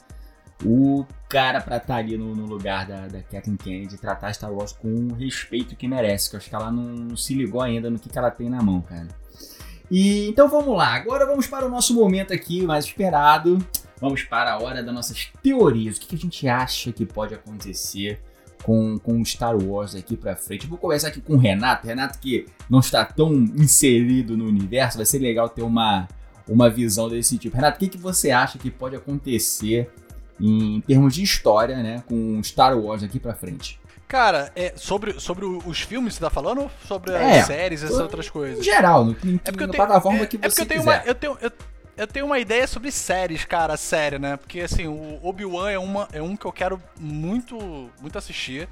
[0.65, 4.33] o cara pra estar tá ali no, no, lugar da, da Kathleen Kennedy e tratar
[4.33, 7.35] Star Wars com o respeito que merece, que eu acho que ela não, não se
[7.35, 9.09] ligou ainda no que, que ela tem na mão, cara.
[9.91, 13.59] E então vamos lá, agora vamos para o nosso momento aqui mais esperado.
[13.99, 15.97] Vamos para a hora das nossas teorias.
[15.97, 18.21] O que, que a gente acha que pode acontecer
[18.63, 20.67] com, com Star Wars aqui pra frente?
[20.67, 21.87] vou começar aqui com o Renato.
[21.87, 26.07] Renato que não está tão inserido no universo, vai ser legal ter uma,
[26.47, 27.57] uma visão desse tipo.
[27.57, 29.91] Renato, o que, que você acha que pode acontecer
[30.41, 33.79] em termos de história, né, com Star Wars aqui pra frente.
[34.09, 37.87] Cara, é, sobre, sobre os filmes você tá falando ou sobre é, as séries e
[37.87, 38.61] essas outras coisas?
[38.61, 40.67] Em geral, no, em, é porque eu tenho, plataforma é, que você é porque eu
[40.67, 41.01] tenho quiser.
[41.01, 41.53] Uma, eu, tenho, eu,
[41.97, 44.37] eu tenho uma ideia sobre séries, cara, série, né?
[44.37, 48.69] Porque, assim, o Obi-Wan é, uma, é um que eu quero muito, muito assistir.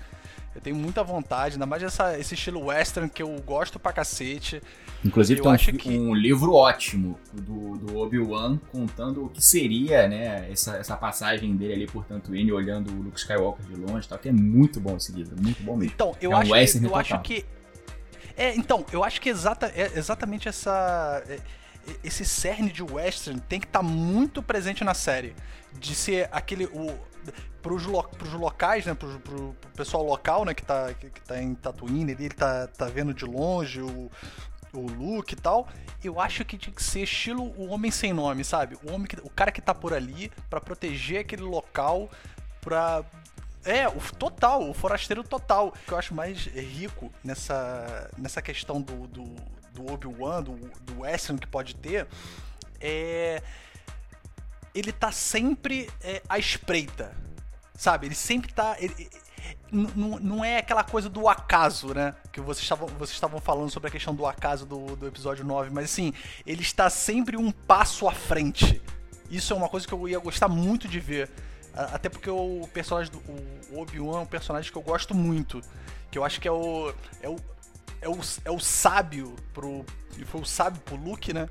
[0.55, 4.63] Eu tenho muita vontade, ainda mais essa, esse estilo western que eu gosto pra cacete.
[5.05, 5.89] Inclusive eu tem um, que...
[5.99, 11.73] um, livro ótimo do, do Obi-Wan contando o que seria, né, essa, essa passagem dele
[11.73, 15.11] ali por Tatooine, olhando o Luke Skywalker de longe tal, que é muito bom esse
[15.11, 15.93] livro, muito bom mesmo.
[15.95, 17.45] Então, eu, é um acho, que, eu acho que...
[18.37, 21.23] É, então, eu acho que exata, é exatamente essa...
[21.29, 21.39] É,
[22.03, 25.35] esse cerne de western tem que estar tá muito presente na série.
[25.79, 26.67] De ser aquele...
[26.67, 26.95] O,
[27.63, 31.41] pros, lo, pros locais, né, pro, pro, pessoal local, né, que tá, que, que tá
[31.41, 34.11] em Tatooine, ele tá, tá vendo de longe o,
[34.73, 35.69] o e tal,
[36.03, 38.77] eu acho que tinha que ser estilo o homem sem nome, sabe?
[38.85, 42.11] O homem que, o cara que tá por ali para proteger aquele local,
[42.61, 43.05] pra
[43.65, 45.69] é, o total, o forasteiro total.
[45.69, 49.25] O que eu acho mais rico nessa, nessa questão do, do,
[49.73, 52.07] do Obi-Wan, do, do Western que pode ter,
[52.81, 53.43] é.
[54.75, 57.15] Ele tá sempre é, à espreita.
[57.77, 58.07] Sabe?
[58.07, 58.77] Ele sempre tá.
[58.79, 59.11] Ele,
[59.71, 62.15] não é aquela coisa do acaso, né?
[62.33, 65.71] Que vocês estavam, vocês estavam falando sobre a questão do acaso do, do episódio 9,
[65.71, 66.13] mas assim,
[66.47, 68.81] ele está sempre um passo à frente.
[69.31, 71.29] Isso é uma coisa que eu ia gostar muito de ver.
[71.75, 73.21] Até porque o personagem do
[73.77, 75.61] Obi-Wan é um personagem que eu gosto muito.
[76.11, 76.95] Que eu acho que é o.
[77.21, 77.37] É o,
[78.01, 79.85] é o, é o sábio pro.
[80.27, 81.49] Foi o sábio pro Luke, né?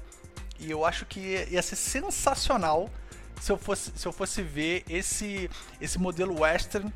[0.59, 2.89] E eu acho que ia ser sensacional
[3.43, 5.49] se eu fosse, se eu fosse ver esse,
[5.81, 6.89] esse modelo western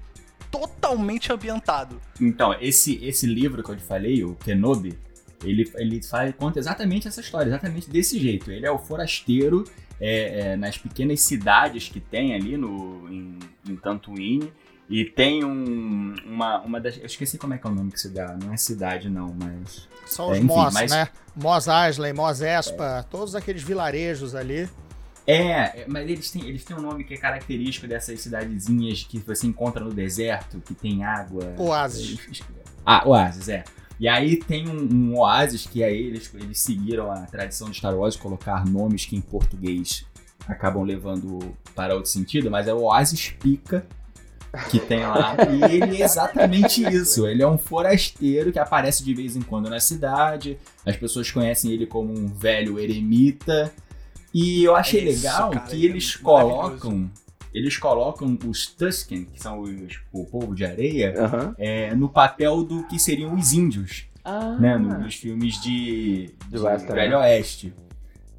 [0.49, 1.99] totalmente ambientado.
[2.21, 4.97] Então, esse, esse livro que eu te falei, o Kenobi,
[5.43, 8.49] ele, ele faz, conta exatamente essa história, exatamente desse jeito.
[8.49, 9.65] Ele é o forasteiro
[9.99, 14.53] é, é, nas pequenas cidades que tem ali no, em, em.
[14.89, 16.97] E tem um, uma, uma das.
[16.97, 18.37] Eu esqueci como é que é o nome que se dá.
[18.41, 19.85] Não é cidade, não, mas.
[20.05, 20.91] São os é, Moss, mas...
[20.91, 21.09] né?
[21.35, 23.03] Moss Eisley, Moss Espa, é.
[23.03, 24.69] todos aqueles vilarejos ali.
[25.27, 29.45] É, mas eles têm, eles têm um nome que é característico dessas cidadezinhas que você
[29.45, 31.53] encontra no deserto, que tem água.
[31.57, 32.41] Oásis.
[32.85, 33.65] Ah, oásis, é.
[33.99, 37.93] E aí tem um, um oásis que aí eles, eles seguiram a tradição de Star
[37.93, 40.05] Wars colocar nomes que em português
[40.47, 43.85] acabam levando para outro sentido, mas é o Oásis Pica,
[44.69, 45.35] que tem lá.
[45.51, 47.27] E ele é exatamente isso.
[47.27, 50.57] Ele é um forasteiro que aparece de vez em quando na cidade.
[50.85, 53.73] As pessoas conhecem ele como um velho eremita.
[54.39, 57.09] E eu achei É isso, legal cara, que é eles colocam.
[57.53, 61.55] Eles colocam os Tusken, que são os, o povo de areia, Aham.
[61.57, 66.57] é, no papel do que seriam os índios Ah, né, no- nos filmes de, de
[66.59, 67.73] Western, Velho Oeste.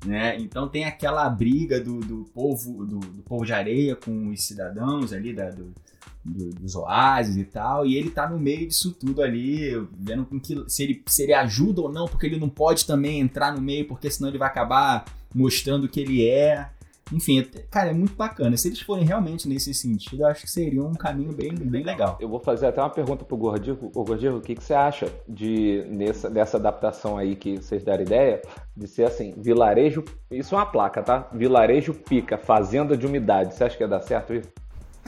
[0.06, 0.38] Né?
[0.38, 5.12] Então tem aquela briga do, do povo do, do povo de areia com os cidadãos
[5.12, 5.72] ali da, do,
[6.24, 10.62] do- dos oásis e tal, e ele tá no meio disso tudo ali, vendo que
[10.68, 13.88] se ele, se ele ajuda ou não, porque ele não pode também entrar no meio,
[13.88, 16.68] porque senão ele vai acabar mostrando que ele é.
[17.10, 18.54] Enfim, é- cara, é muito bacana.
[18.56, 22.18] Se eles forem realmente nesse sentido, eu acho que seria um caminho bem, bem legal.
[22.20, 23.90] Eu vou fazer até uma pergunta pro Gordivo.
[23.94, 28.02] Ô, Gordivo, o que, que você acha de, nessa, dessa adaptação aí que vocês deram
[28.02, 28.42] ideia?
[28.76, 30.04] De ser assim, vilarejo.
[30.30, 31.26] Isso é uma placa, tá?
[31.32, 33.54] Vilarejo pica, fazenda de umidade.
[33.54, 34.48] Você acha que ia dar certo isso?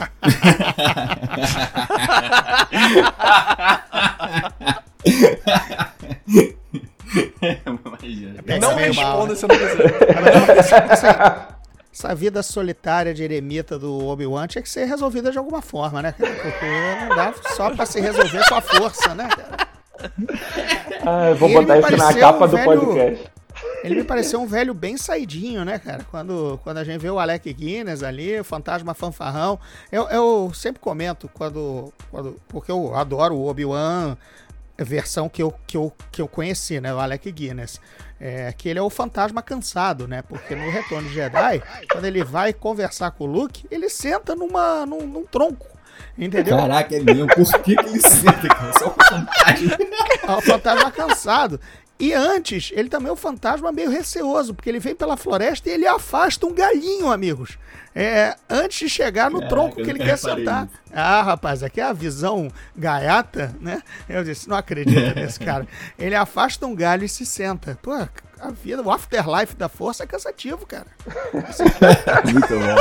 [8.45, 10.91] Pega Não responda se eu não quiser.
[10.91, 11.05] Assim,
[11.93, 16.13] essa vida solitária de eremita do Obi-Wan tinha que ser resolvida de alguma forma, né?
[16.17, 16.65] Porque
[17.09, 19.67] não dá só pra se resolver com a força, né, cara?
[21.05, 23.31] Ah, eu vou Ele botar me isso na pareceu capa um do velho- podcast.
[23.83, 26.05] Ele me pareceu um velho bem saidinho, né, cara?
[26.09, 29.59] Quando, quando a gente vê o Alec Guinness ali, o Fantasma Fanfarrão.
[29.91, 32.37] Eu, eu sempre comento quando, quando.
[32.47, 34.15] Porque eu adoro o Obi-Wan,
[34.83, 36.93] versão que eu, que, eu, que eu conheci, né?
[36.93, 37.79] O Alec Guinness.
[38.19, 40.21] É, que ele é o fantasma cansado, né?
[40.21, 44.85] Porque no Retorno de Jedi, quando ele vai conversar com o Luke, ele senta numa,
[44.85, 45.65] num, num tronco.
[46.17, 46.57] Entendeu?
[46.57, 47.27] Caraca, é mesmo.
[47.27, 48.73] Por que, que ele senta, cara?
[48.77, 49.77] Só um fantasma.
[50.23, 51.59] É o fantasma cansado.
[52.01, 55.73] E antes, ele também é um fantasma meio receoso, porque ele vem pela floresta e
[55.73, 57.59] ele afasta um galinho, amigos.
[57.93, 60.63] É, antes de chegar no Caraca, tronco que ele quer sentar.
[60.63, 60.79] nisso.
[60.91, 63.83] Ah, rapaz, aqui é a visão gaiata, né?
[64.09, 65.67] Eu disse, não acredito nesse cara.
[65.99, 67.77] Ele afasta um galho e se senta.
[67.83, 67.91] Pô,
[68.41, 70.87] a vida, o afterlife da força é cansativo, cara.
[72.25, 72.75] Muito bom.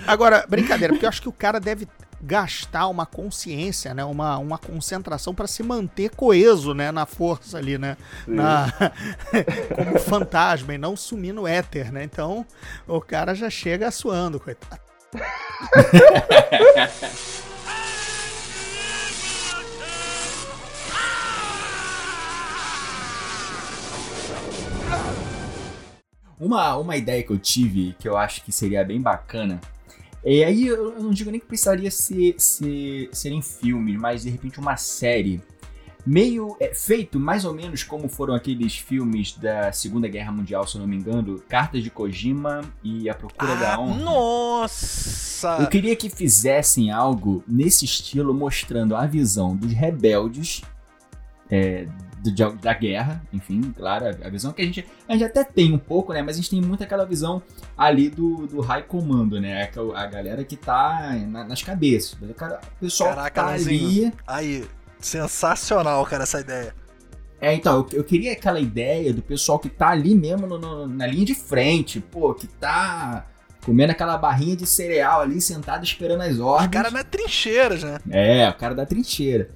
[0.06, 1.86] Agora, brincadeira, porque eu acho que o cara deve
[2.20, 4.02] gastar uma consciência, né?
[4.04, 6.90] Uma, uma concentração pra se manter coeso, né?
[6.90, 7.98] Na força ali, né?
[8.26, 8.72] Na,
[9.76, 12.02] como fantasma e não sumir no éter, né?
[12.02, 12.46] Então,
[12.86, 14.82] o cara já chega suando, coitado.
[26.38, 29.60] Uma, uma ideia que eu tive, que eu acho que seria bem bacana,
[30.24, 34.30] e aí eu não digo nem que precisaria ser, ser, ser em filme, mas de
[34.30, 35.40] repente uma série.
[36.06, 40.76] Meio é, feito mais ou menos como foram aqueles filmes da Segunda Guerra Mundial, se
[40.76, 44.04] eu não me engano, Cartas de Kojima e A Procura da Ah, Honra.
[44.04, 45.56] nossa!
[45.60, 50.60] Eu queria que fizessem algo nesse estilo, mostrando a visão dos rebeldes
[51.50, 51.86] é,
[52.30, 55.78] de- da guerra, enfim, claro, a visão que a gente, a gente até tem um
[55.78, 56.22] pouco, né?
[56.22, 57.42] Mas a gente tem muito aquela visão
[57.76, 59.66] ali do, do high comando, né?
[59.66, 62.16] que é A galera que tá na- nas cabeças.
[62.20, 64.12] O cara- o pessoal Caraca, tá ali.
[64.26, 64.64] Aí,
[65.00, 66.74] sensacional, cara, essa ideia.
[67.40, 70.86] É, então, eu, eu queria aquela ideia do pessoal que tá ali mesmo no- no-
[70.86, 73.26] na linha de frente, pô, que tá
[73.64, 76.70] comendo aquela barrinha de cereal ali, sentado esperando as ordens.
[76.70, 77.98] caras na trincheiras, né?
[78.10, 79.48] É, o cara da trincheira.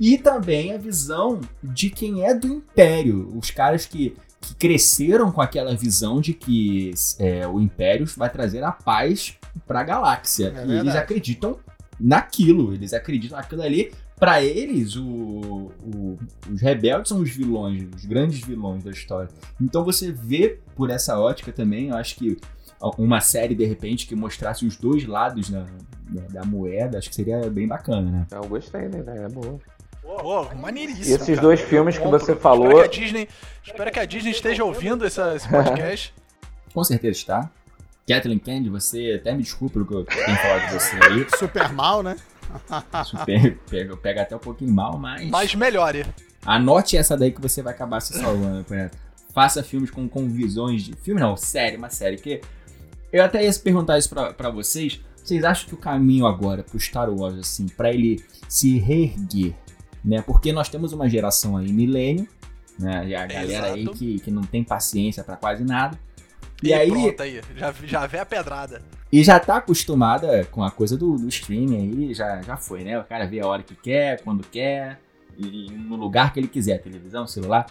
[0.00, 3.32] E também a visão de quem é do Império.
[3.34, 8.62] Os caras que, que cresceram com aquela visão de que é, o Império vai trazer
[8.62, 9.34] a paz
[9.66, 10.52] pra galáxia.
[10.66, 11.58] e eles acreditam
[11.98, 12.74] naquilo.
[12.74, 13.90] Eles acreditam naquilo ali.
[14.18, 16.18] Pra eles, o- o-
[16.50, 19.28] os rebeldes são os vilões, os grandes vilões da história.
[19.60, 22.38] Então você vê por essa ótica também, eu acho que
[22.98, 25.64] uma série, de repente, que mostrasse os dois lados da,
[26.08, 28.26] da- da moeda, acho que seria bem bacana, né?
[28.30, 29.58] Eu gostei ideia, é boa.
[30.02, 31.06] Pô, maneiríssimo.
[31.06, 31.40] E esses cara.
[31.40, 33.28] dois Eu filmes que você falou- Espero que a Disney,
[33.64, 36.14] espero que a Disney esteja ouvindo essa- esse podcast.
[36.74, 37.50] Com certeza está.
[38.06, 41.26] Kathleen Kennedy, você até me desculpa pelo que eu tenho falado de você aí.
[41.38, 42.16] Super mal, né?
[43.02, 43.16] Isso
[43.70, 45.28] pega, pega, até um pouquinho mal, mas.
[45.30, 46.04] Mas melhore.
[46.44, 48.98] Anote essa daí que você vai acabar se salvando, por exemplo.
[49.32, 50.92] Faça filmes com, com visões de.
[50.96, 52.16] Filme não, série, uma série.
[52.16, 52.42] Porque
[53.14, 55.00] eu até ia perguntar isso pra, pra vocês.
[55.16, 59.54] Vocês acham que o caminho agora pro Star Wars, assim, pra ele se reerguer,
[60.04, 60.20] né?
[60.22, 62.28] Porque nós temos uma geração aí, milênio,
[62.78, 63.06] né?
[63.08, 63.96] E a galera aí Exato.
[63.96, 65.98] que, que não tem paciência pra quase nada.
[66.62, 67.40] E, E, aí, pronto aí.
[67.56, 68.82] Já, já vê a pedrada.
[69.10, 72.98] e já tá acostumada com a coisa do, do streaming aí, já, já foi, né?
[72.98, 75.00] O cara vê a hora que quer, quando quer,
[75.38, 77.66] e no lugar que ele quiser, televisão, celular.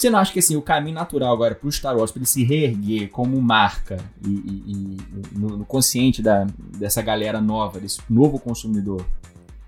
[0.00, 2.42] Você não acha que assim, o caminho natural agora pro Star Wars, pra ele se
[2.42, 6.46] reerguer como marca e, e- e no, no consciente da,
[6.78, 9.04] dessa galera nova, desse novo consumidor,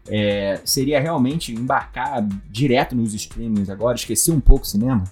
[0.09, 5.05] é, seria realmente embarcar direto nos streamings agora, esquecer um pouco o cinema?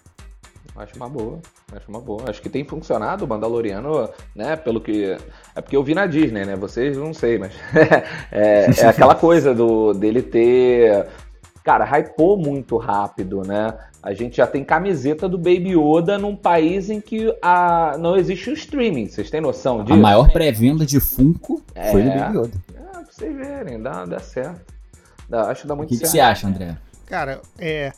[0.77, 1.39] Acho uma boa.
[1.77, 2.31] Acho uma boa.
[2.31, 4.57] Acho que tem funcionado o Mandaloriano, né?
[4.57, 5.15] Pelo que.
[5.55, 6.57] É porque eu vi na Disney, né?
[6.57, 7.53] Vocês não sei, mas.
[8.33, 11.07] é, é aquela coisa do dele ter.
[11.71, 13.73] Cara, hypou muito rápido, né?
[14.03, 17.97] A gente já tem camiseta do Baby Yoda num país em que a...
[17.97, 19.07] não existe o streaming.
[19.09, 19.97] Vocês têm noção A disso?
[20.01, 21.63] maior pré-venda de Funko
[21.93, 22.19] foi do É.
[22.19, 22.51] Baby Yoda.
[22.75, 24.61] É, pra vocês verem, dá, dá certo.
[25.29, 26.11] Dá- acho que dá O muito que, que certo.
[26.13, 26.77] você acha, André?
[27.07, 27.93] Cara, é,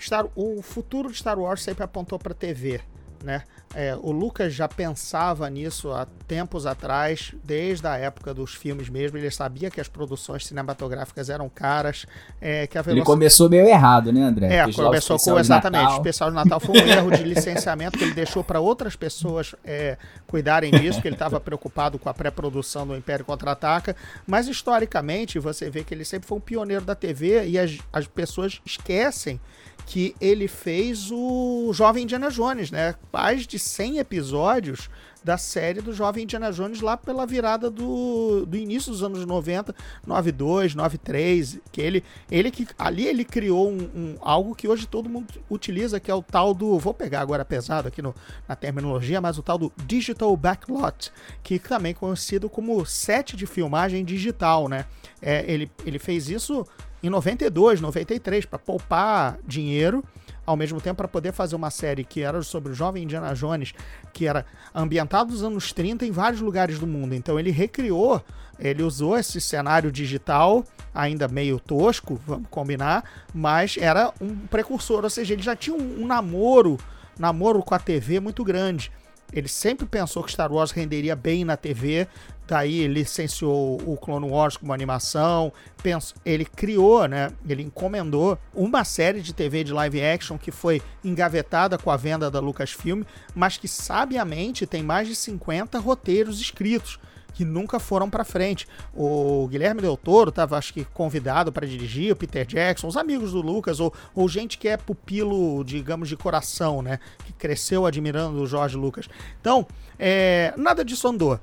[0.00, 2.80] Star- o futuro de Star Wars sempre apontou para TV,
[3.22, 3.42] né?
[3.74, 9.16] É, o Lucas já pensava nisso há tempos atrás, desde a época dos filmes mesmo.
[9.16, 12.06] Ele sabia que as produções cinematográficas eram caras,
[12.40, 14.54] é, que a Ele velocidade começou meio errado, né, André?
[14.54, 15.92] é, Fez começou com exatamente.
[15.92, 19.54] O especial de Natal foi um erro de licenciamento que ele deixou para outras pessoas
[19.64, 19.96] é,
[20.26, 23.96] cuidarem disso, que ele estava preocupado com a pré-produção do Império Contra-Ataca.
[24.26, 28.06] Mas historicamente você vê que ele sempre foi um pioneiro da TV e as, as
[28.06, 29.40] pessoas esquecem
[29.86, 32.94] que ele fez o Jovem Indiana Jones, né?
[33.12, 34.88] Mais de 100 episódios
[35.24, 39.72] da série do Jovem Indiana Jones lá pela virada do, do início dos anos 90,
[40.04, 45.08] 92, 93, que ele, ele que ali ele criou um, um- algo que hoje todo
[45.08, 48.12] mundo utiliza, que é o tal do, vou pegar agora pesado aqui no,
[48.48, 51.12] na terminologia, mas o tal do Digital Backlot,
[51.42, 54.86] que também conhecido como set de filmagem digital, né?
[55.20, 56.66] É, ele, ele fez isso
[57.02, 60.04] em 92, 93, para poupar dinheiro,
[60.46, 63.74] ao mesmo tempo para poder fazer uma série que era sobre o jovem Indiana Jones,
[64.12, 64.44] que era
[64.74, 67.14] ambientado nos anos 30 em vários lugares do mundo.
[67.14, 68.22] Então ele recriou,
[68.58, 75.10] ele usou esse cenário digital, ainda meio tosco, vamos combinar, mas era um precursor, ou
[75.10, 76.78] seja, ele já tinha um, um namoro,
[77.18, 78.92] namoro com a TV muito grande.
[79.32, 82.06] Ele sempre pensou que Star Wars renderia bem na TV,
[82.46, 88.84] daí ele licenciou o Clone Wars como animação, penso, ele criou, né, ele encomendou uma
[88.84, 93.02] série de TV de live action que foi engavetada com a venda da Lucasfilm,
[93.34, 96.98] mas que sabiamente tem mais de 50 roteiros escritos
[97.32, 98.68] que nunca foram pra frente.
[98.94, 103.32] O Guilherme Del Toro estava, acho que, convidado para dirigir, o Peter Jackson, os amigos
[103.32, 106.98] do Lucas, ou, ou gente que é pupilo, digamos, de coração, né?
[107.24, 109.08] Que cresceu admirando o Jorge Lucas.
[109.40, 109.66] Então,
[109.98, 111.38] é, nada disso andou.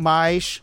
[0.00, 0.62] Mas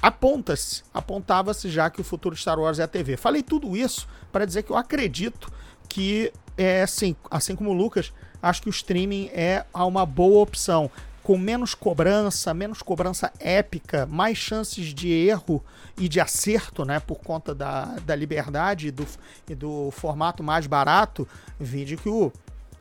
[0.00, 3.16] aponta-se, apontava-se já que o futuro de Star Wars é a TV.
[3.16, 5.52] Falei tudo isso para dizer que eu acredito
[5.88, 10.88] que, é, assim, assim como o Lucas, acho que o streaming é uma boa opção.
[11.20, 15.62] Com menos cobrança, menos cobrança épica, mais chances de erro
[15.98, 17.00] e de acerto, né?
[17.00, 19.06] Por conta da, da liberdade e do,
[19.48, 21.26] e do formato mais barato.
[21.58, 22.32] Vide que o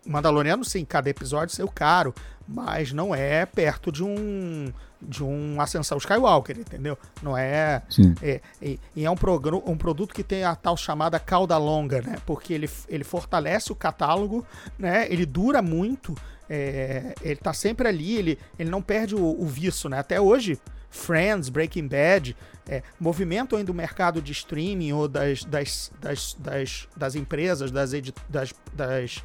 [0.06, 2.14] Mandaloriano, sim, cada episódio saiu caro,
[2.48, 4.72] mas não é perto de um
[5.02, 6.98] de um Ascensão Skywalker, entendeu?
[7.24, 7.82] Não é.
[8.22, 12.02] É e, e é um, progr- um produto que tem a tal chamada cauda longa,
[12.02, 12.18] né?
[12.26, 14.46] Porque ele, ele fortalece o catálogo,
[14.78, 15.08] né?
[15.10, 16.16] Ele dura muito,
[16.50, 20.00] é, ele tá sempre ali, ele, ele não perde o, o viço, né?
[20.00, 22.36] Até hoje, Friends, Breaking Bad,
[22.68, 27.92] é, movimento ainda do mercado de streaming ou das, das, das, das, das empresas, das,
[28.28, 29.24] das, das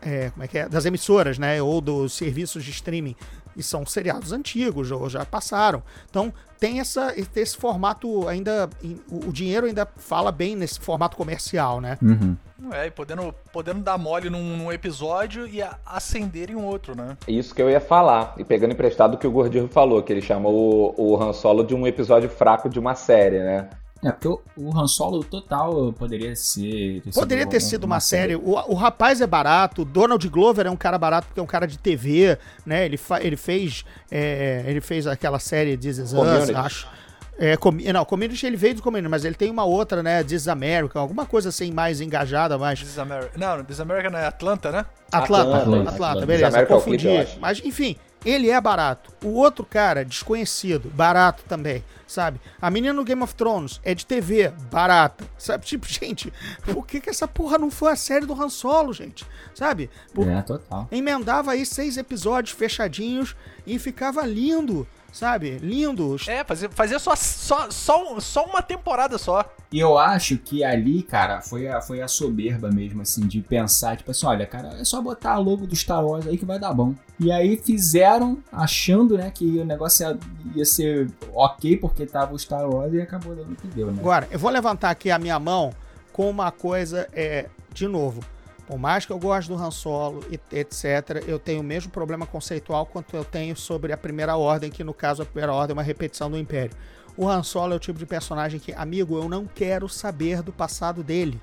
[0.00, 0.68] é, como é que é?
[0.68, 1.60] Das emissoras, né?
[1.62, 3.16] Ou dos serviços de streaming.
[3.56, 5.82] E são seriados antigos, ou já passaram.
[6.08, 8.68] Então tem essa, esse formato ainda.
[9.08, 11.98] O dinheiro ainda fala bem nesse formato comercial, né?
[12.00, 12.36] Uhum.
[12.72, 17.16] É, e podendo, podendo dar mole num, num episódio e acender em outro, né?
[17.28, 18.34] Isso que eu ia falar.
[18.38, 21.62] E pegando emprestado o que o Gordinho falou, que ele chamou o, o Han Solo
[21.64, 23.68] de um episódio fraco de uma série, né?
[24.04, 27.00] É, porque o, o Han Solo total poderia ser.
[27.02, 28.36] ter Poderia ter um- sido uma série.
[28.36, 31.66] O, o rapaz é barato, Donald Glover é um cara barato porque é um cara
[31.66, 32.84] de TV, né?
[32.84, 33.84] Ele, fa- ele fez.
[34.10, 36.88] é, ele fez aquela série This Is Us, acho.
[37.36, 40.22] É, com, não, Community ele veio do Community, mas ele tem uma outra, né?
[40.22, 42.78] This is America, alguma coisa assim mais engajada, mais.
[42.78, 43.32] This is America.
[43.36, 44.86] Não, This is America não é Atlanta, né?
[45.10, 46.26] Atlanta, Atlanta, Atlanta, Atlanta.
[46.26, 47.08] beleza, American confundi.
[47.40, 49.12] Mas, enfim, ele é barato.
[49.24, 52.40] O outro cara, desconhecido, barato também, sabe?
[52.60, 55.64] A menina no Game of Thrones é de TV, barata, sabe?
[55.74, 56.32] Tipo, gente,
[56.64, 59.26] por que que essa porra não foi a série do Han Solo, gente?
[59.54, 59.90] Sabe?
[60.12, 60.88] Por- É, total.
[60.90, 65.58] Emendava aí seis episódios fechadinhos e ficava lindo, sabe?
[65.58, 66.16] Lindo.
[66.26, 69.48] É, fazia, fazia só, só, só, só uma temporada só.
[69.70, 73.96] E eu acho que ali, cara, foi a, foi a soberba mesmo, assim, de pensar,
[73.96, 76.58] tipo assim, olha, cara, é só botar a logo do Star Wars aí que vai
[76.58, 76.94] dar bom.
[77.18, 80.18] E aí fizeram, achando, né, que o negócio ia,
[80.56, 84.00] ia ser ok porque tava o Star Wars e acabou dando o que deu, né?
[84.00, 85.72] Agora, eu vou levantar aqui a minha mão
[86.12, 88.20] com uma coisa, é, de novo.
[88.66, 92.86] Por mais que eu goste do Han Solo, etc., eu tenho o mesmo problema conceitual
[92.86, 95.82] quanto eu tenho sobre a Primeira Ordem, que no caso a Primeira Ordem é uma
[95.82, 96.74] repetição do Império.
[97.16, 100.52] O Han Solo é o tipo de personagem que, amigo, eu não quero saber do
[100.52, 101.40] passado dele.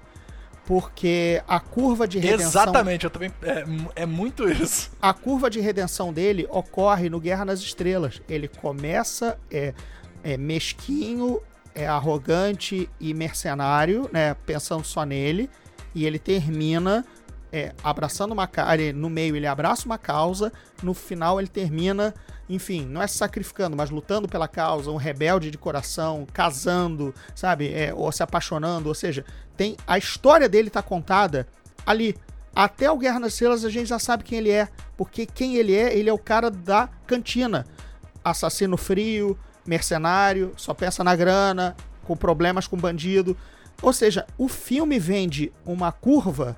[0.65, 2.47] Porque a curva de redenção.
[2.47, 3.31] Exatamente, eu também.
[3.41, 4.91] É, é muito isso.
[5.01, 8.21] A curva de redenção dele ocorre no Guerra nas Estrelas.
[8.29, 9.73] Ele começa é,
[10.23, 11.41] é mesquinho,
[11.73, 14.35] é arrogante e mercenário, né?
[14.45, 15.49] Pensando só nele.
[15.93, 17.05] E ele termina
[17.51, 18.93] é, abraçando uma causa.
[18.93, 22.13] No meio ele abraça uma causa, no final ele termina,
[22.49, 27.73] enfim, não é sacrificando, mas lutando pela causa, um rebelde de coração, casando, sabe?
[27.73, 28.87] É, ou se apaixonando.
[28.87, 29.25] Ou seja,
[29.57, 31.47] tem a história dele tá contada
[31.85, 32.15] ali.
[32.53, 34.67] Até o Guerra nas Estrelas a gente já sabe quem ele é.
[34.97, 37.65] Porque quem ele é, ele é o cara da cantina.
[38.23, 43.37] Assassino frio, mercenário, só pensa na grana, com problemas com bandido.
[43.81, 46.57] Ou seja, o filme vende uma curva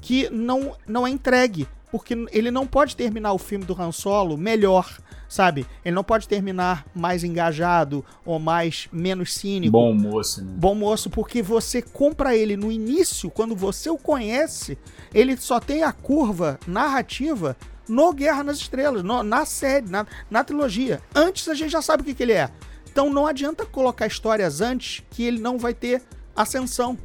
[0.00, 1.68] que não, não é entregue.
[1.90, 4.98] Porque ele não pode terminar o filme do Han Solo melhor,
[5.28, 5.64] sabe?
[5.84, 9.70] Ele não pode terminar mais engajado ou mais menos cínico.
[9.70, 10.52] Bom moço, né?
[10.56, 14.76] Bom moço, porque você compra ele no início, quando você o conhece,
[15.14, 17.56] ele só tem a curva narrativa
[17.88, 21.00] no Guerra nas Estrelas, no, na série, na, na trilogia.
[21.14, 22.50] Antes a gente já sabe o que, que ele é.
[22.90, 26.02] Então não adianta colocar histórias antes que ele não vai ter
[26.36, 26.98] ascensão.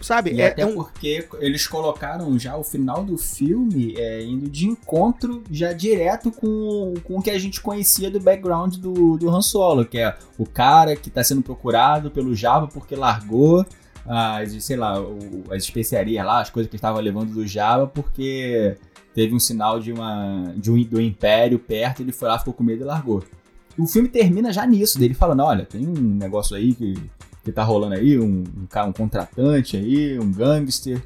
[0.00, 0.32] Sabe?
[0.32, 0.74] E é, até é um...
[0.74, 6.94] porque eles colocaram já o final do filme é, indo de encontro já direto com,
[7.02, 10.46] com o que a gente conhecia do background do, do Han Solo, que é o
[10.46, 13.66] cara que está sendo procurado pelo Jabba porque largou
[14.06, 18.76] as, sei lá, o, as especiarias lá, as coisas que estava levando do Jabba porque
[19.12, 22.62] teve um sinal de uma de um, do Império perto, ele foi lá, ficou com
[22.62, 23.24] medo e largou.
[23.76, 26.94] O filme termina já nisso, dele falando, olha, tem um negócio aí que
[27.48, 31.02] que tá rolando aí, um, um, um contratante aí, um gangster.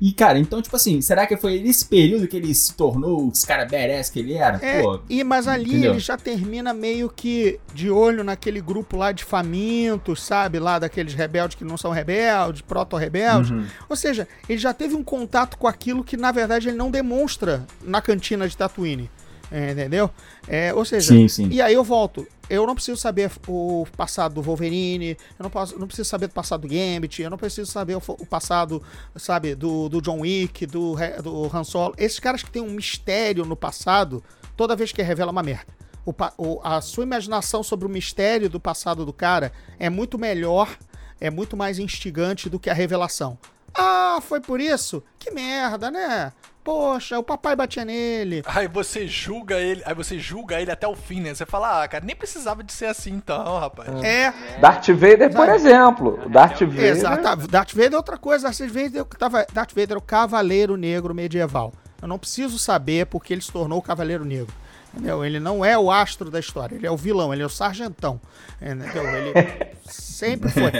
[0.00, 3.46] E, cara, então, tipo assim, será que foi nesse período que ele se tornou esse
[3.46, 4.58] cara badass que ele era?
[4.62, 5.92] É, Pô, e, mas ali entendeu?
[5.92, 10.58] ele já termina meio que de olho naquele grupo lá de famintos, sabe?
[10.58, 13.50] Lá daqueles rebeldes que não são rebeldes, proto-rebeldes.
[13.50, 13.64] Uhum.
[13.88, 17.64] Ou seja, ele já teve um contato com aquilo que, na verdade, ele não demonstra
[17.82, 19.10] na cantina de Tatooine.
[19.50, 20.10] É, entendeu?
[20.48, 21.48] É, ou seja, Sim, sim.
[21.50, 22.26] e aí eu volto.
[22.50, 26.32] Eu não preciso saber o passado do Wolverine, eu não, posso, não preciso saber do
[26.32, 28.82] passado do Gambit, eu não preciso saber o, o passado,
[29.16, 31.94] sabe, do, do John Wick, do, do Han Solo.
[31.98, 34.22] Esses caras que têm um mistério no passado,
[34.56, 35.74] toda vez que revela uma merda.
[36.04, 40.76] O o- a sua imaginação sobre o mistério do passado do cara é muito melhor,
[41.20, 43.36] é muito mais instigante do que a revelação.
[43.78, 45.02] Ah, foi por isso?
[45.18, 46.32] Que merda, né?
[46.66, 48.42] Poxa, o papai batia nele.
[48.44, 51.32] Aí você julga ele, aí você julga ele até o fim, né?
[51.32, 53.88] Você fala, ah, cara, nem precisava de ser assim então, rapaz.
[54.02, 55.52] É, Darth Vader, por Sabe?
[55.52, 56.20] exemplo.
[56.26, 56.84] O Darth Vader.
[56.84, 57.46] Exato.
[57.46, 58.48] Darth Vader é outra coisa.
[58.48, 61.72] Darth Vader, tava, Darth Vader é o Cavaleiro Negro medieval.
[62.02, 64.52] Eu não preciso saber porque ele se tornou o Cavaleiro Negro.
[64.96, 65.22] Entendeu?
[65.24, 68.18] Ele não é o astro da história, ele é o vilão, ele é o sargentão.
[68.62, 69.04] Entendeu?
[69.14, 69.32] Ele
[69.86, 70.70] sempre foi.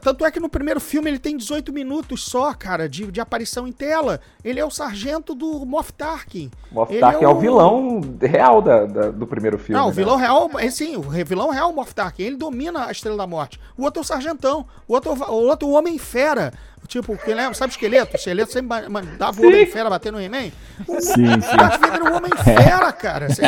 [0.00, 3.66] Tanto é que no primeiro filme ele tem 18 minutos só, cara, de, de aparição
[3.66, 4.20] em tela.
[4.44, 6.48] Ele é o sargento do Moff Tarkin.
[6.70, 9.74] Moff Ele Tarkin é, é o o- vilão real da, da- do primeiro filme.
[9.80, 9.94] Não, o né?
[9.96, 13.16] vilão real, é sim, o vilão real é o Moff Tarkin, ele domina a Estrela
[13.16, 13.58] da Morte.
[13.76, 16.52] O outro é o Sargentão, o outro, é o- outro é o Homem-Fera.
[16.90, 18.14] Tipo, que lembra, sabe o esqueleto?
[18.14, 20.50] O esqueleto sempre ma- mandava o Homem-Fera bater no He-Man.
[20.88, 21.22] O Sim.
[21.38, 23.26] Darth Vader é o Homem-Fera, cara.
[23.26, 23.42] assim.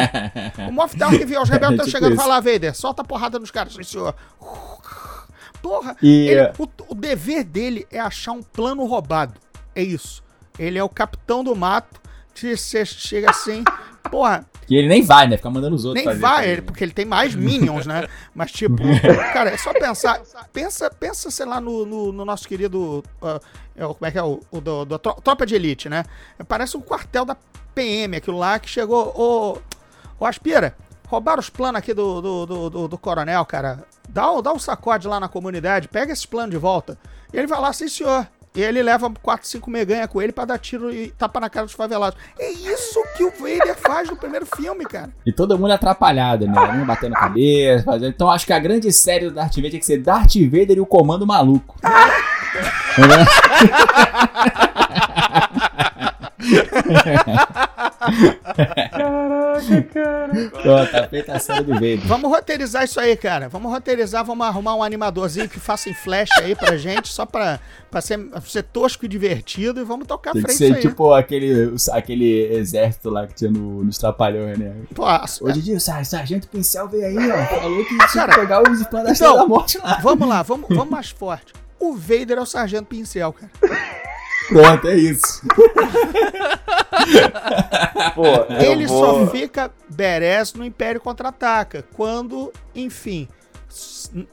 [0.68, 2.22] O Moff Tarkin viu, os rebeldes estão Tipo chegando e isso.
[2.22, 4.14] fala, Vader, solta a porrada nos caras, sim, senhor.
[5.61, 9.34] Porra, E- ele- o, o dever dele é achar um plano roubado.
[9.74, 10.22] É isso.
[10.59, 12.01] Ele é o capitão do mato.
[12.34, 13.64] que Você chega assim,
[14.11, 15.36] porra, Que ele nem vai, né?
[15.36, 18.06] Fica mandando os outros nem vai, ele- porque ele tem mais minions, né?
[18.34, 18.76] Mas, tipo,
[19.32, 20.20] cara, é só pensar.
[20.52, 23.02] Pensa, pensa sei lá, no, no, no nosso querido.
[23.20, 24.22] o- como é que é?
[24.22, 26.04] O, o do, do Tro- Tropa de Elite, né?
[26.46, 27.36] Parece um quartel da
[27.74, 29.12] PM, aquilo lá que chegou.
[29.16, 29.58] Ô,
[30.20, 30.76] ô Aspira,
[31.08, 33.84] roubaram os planos aqui do, do, do, do- do coronel, cara.
[34.08, 36.98] Dá, um- dá um sacode lá na comunidade, pega esses planos de volta.
[37.32, 38.26] E ele vai lá, sim, senhor.
[38.55, 41.64] E ele leva 4, 5 meganha com ele pra dar tiro e tapa na cara
[41.64, 42.18] dos favelados.
[42.38, 45.11] É isso que o Vader faz no primeiro filme, cara.
[45.24, 46.61] E todo mundo atrapalhado, né?
[46.74, 48.11] Um batendo a cabeça, fazendo.
[48.11, 50.80] Então acho que a grande série do Darth Vader tinha que ser Darth Vader e
[50.80, 51.76] o Comando Maluco.
[58.90, 60.50] Caraca, cara.
[60.62, 62.00] Pronto, tá feita a série do Vader.
[62.00, 63.48] Vamos roteirizar isso aí, cara.
[63.48, 67.61] Vamos roteirizar, vamos arrumar um animadorzinho que faça em flash aí pra gente, só pra,
[67.90, 70.74] pra ser, pra ser tosco e divertido e vamos tocar Tem que frente ser isso
[70.76, 70.80] aí.
[70.82, 74.74] tipo aquele, aquele exército lá que tinha no, nos Trapalhões, né?
[74.94, 75.05] Pô,
[75.42, 77.46] Hoje em dia, o sar- sargento pincel veio aí, ó.
[77.61, 79.98] Falou que tinha Cara, que pegar os planos da então, da Morte lá.
[80.03, 81.53] vamos lá, vamos, vamos mais forte.
[81.78, 83.50] O Vader é o Sargento Pincel, cara.
[84.49, 85.43] Pronto, é isso.
[88.14, 88.24] Pô,
[88.62, 93.28] Ele vou- só fica badass no Império Contra-Ataca, quando, enfim,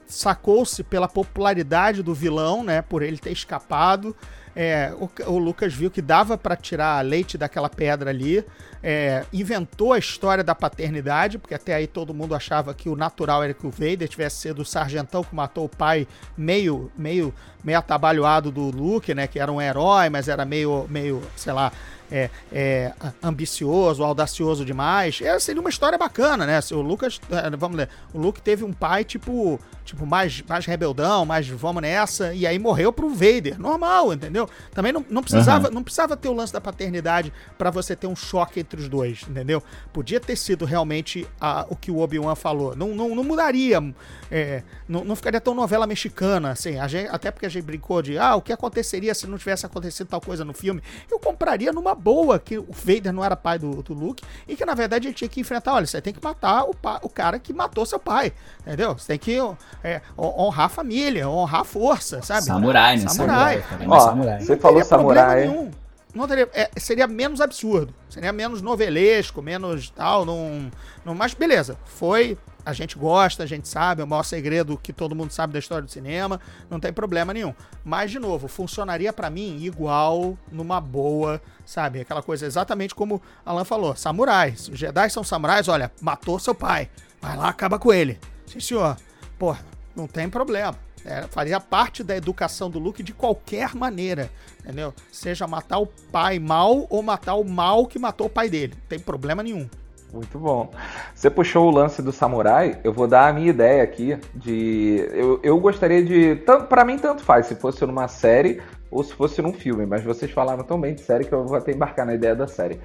[0.06, 4.14] sacou-se pela popularidade do vilão, né, por ele ter escapado.
[4.54, 8.44] É, o, o Lucas viu que dava pra tirar leite daquela pedra ali,
[8.82, 13.42] é, inventou a história da paternidade, porque até aí todo mundo achava que o natural
[13.42, 16.06] era que o Vader tivesse sido o sargentão que matou o pai
[16.36, 21.22] meio, meio, meio atabalhoado do Luke, né, que era um herói, mas era meio, meio,
[21.36, 21.72] sei lá,
[22.10, 25.20] é, é, ambicioso, audacioso demais.
[25.22, 26.60] É, seria uma história bacana, né?
[26.60, 30.66] Se o Lucas, é, vamos ler, o Luke teve um pai tipo, tipo mais, mais
[30.66, 33.58] rebeldão, mais vamos nessa, e aí morreu pro Vader.
[33.58, 34.48] Normal, entendeu?
[34.74, 38.16] Também não, não precisava, não precisava ter o lance da paternidade pra você ter um
[38.16, 39.60] choque entre os dois, entendeu?
[39.92, 42.76] Podia ter sido realmente a- o que o Obi-Wan falou.
[42.76, 43.82] Não, não, não mudaria,
[44.30, 46.78] é, não, não ficaria tão novela mexicana, assim.
[46.78, 49.66] A gente- até porque a gente brincou de, ah, o que aconteceria se não tivesse
[49.66, 50.80] acontecido tal coisa no filme?
[51.10, 54.64] Eu compraria numa boa que o Vader não era pai do, do Luke e que
[54.64, 55.74] na verdade ele tinha que enfrentar.
[55.74, 58.96] Olha, você tem que matar o, pa- o cara que matou seu pai, entendeu?
[58.96, 59.36] Você tem que
[59.82, 62.44] é, hon- honrar a família, honrar a força, sabe?
[62.46, 63.08] Samurai, né?
[63.08, 63.64] Samurai.
[63.68, 63.88] Samurai.
[63.88, 64.40] Ó, samurai.
[64.40, 65.48] Você falou samurai.
[65.48, 65.70] nenhum.
[66.14, 67.94] Não teria, é, seria menos absurdo.
[68.08, 70.24] Seria menos novelesco, menos tal.
[70.24, 70.70] Não,
[71.04, 71.78] não, mas beleza.
[71.84, 72.36] Foi.
[72.64, 74.02] A gente gosta, a gente sabe.
[74.02, 76.40] É o maior segredo que todo mundo sabe da história do cinema.
[76.68, 77.54] Não tem problema nenhum.
[77.84, 82.00] Mas, de novo, funcionaria pra mim igual, numa boa, sabe?
[82.00, 84.68] Aquela coisa exatamente como Alan falou: samurais.
[84.68, 86.90] Os Jedi são samurais, olha, matou seu pai.
[87.20, 88.18] Vai lá, acaba com ele.
[88.46, 88.96] Sim, senhor.
[89.38, 89.60] Porra,
[89.94, 90.76] não tem problema.
[91.04, 94.30] É, faria parte da educação do Luke de qualquer maneira,
[94.60, 94.92] entendeu?
[95.10, 98.74] Seja matar o pai mal ou matar o mal que matou o pai dele.
[98.74, 99.68] Não tem problema nenhum.
[100.12, 100.70] Muito bom.
[101.14, 105.06] Você puxou o lance do samurai, eu vou dar a minha ideia aqui de.
[105.12, 106.36] Eu, eu gostaria de.
[106.68, 110.30] Pra mim, tanto faz se fosse numa série ou se fosse num filme, mas vocês
[110.32, 112.80] falaram tão bem de série que eu vou até embarcar na ideia da série.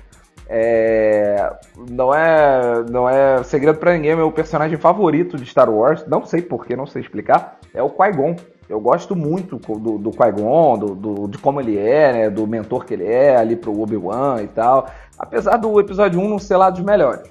[0.47, 1.51] É,
[1.89, 6.41] não é não é segredo pra ninguém, meu personagem favorito de Star Wars, não sei
[6.41, 8.35] porquê, não sei explicar, é o Qui-Gon.
[8.67, 12.83] Eu gosto muito do, do Qui-Gon, do, do- de como ele é, né, do mentor
[12.85, 14.87] que ele é ali pro Obi-Wan e tal.
[15.19, 17.21] Apesar do episódio 1 não ser lá dos melhores.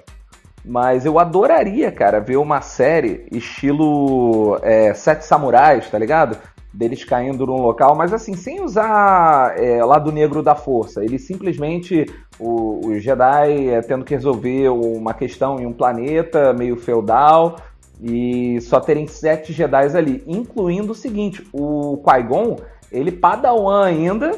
[0.63, 6.37] Mas eu adoraria, cara, ver uma série estilo é, Sete Samurais, tá ligado?
[6.75, 11.03] Deles caindo num local, mas assim, sem usar é, lado negro da força.
[11.03, 12.05] Ele simplesmente,
[12.37, 17.55] o, o Jedi é, tendo que resolver uma questão em um planeta meio feudal
[18.01, 20.21] e só terem sete Jedi ali.
[20.27, 22.57] Incluindo o seguinte, o Qui-Gon,
[22.91, 24.33] ele padawan ainda,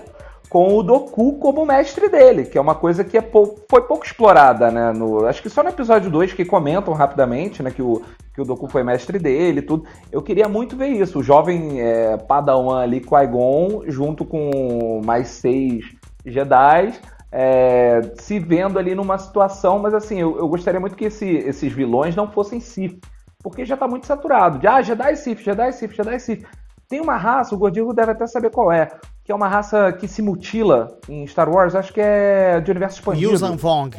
[0.50, 4.06] com o Doku como mestre dele, que é uma coisa que é pou- foi pouco
[4.06, 4.94] explorada, né?
[4.94, 7.70] No, acho que só no episódio 2 que comentam rapidamente, né?
[7.72, 8.02] Que o,
[8.34, 9.86] que o Doku foi mestre dele tudo.
[10.12, 15.84] Eu queria muito ver isso, o jovem é, Padawan ali, Qui-Gon, junto com mais seis
[16.26, 16.94] Jedi,
[17.32, 21.72] é, se vendo ali numa situação, mas assim, eu, eu gostaria muito que esse- esses
[21.74, 23.00] vilões não fossem Sith,
[23.44, 24.60] porque já tá muito saturado.
[24.60, 26.46] De, ah, Jedi Sith, Jedi Sith, Jedi Sith.
[26.90, 28.90] Tem uma raça, o Gordirro deve até saber qual é,
[29.28, 33.00] que é uma raça que se mutila em Star Wars, acho que é de universo
[33.00, 33.30] expandido.
[33.30, 33.98] Yuuzhan Vong.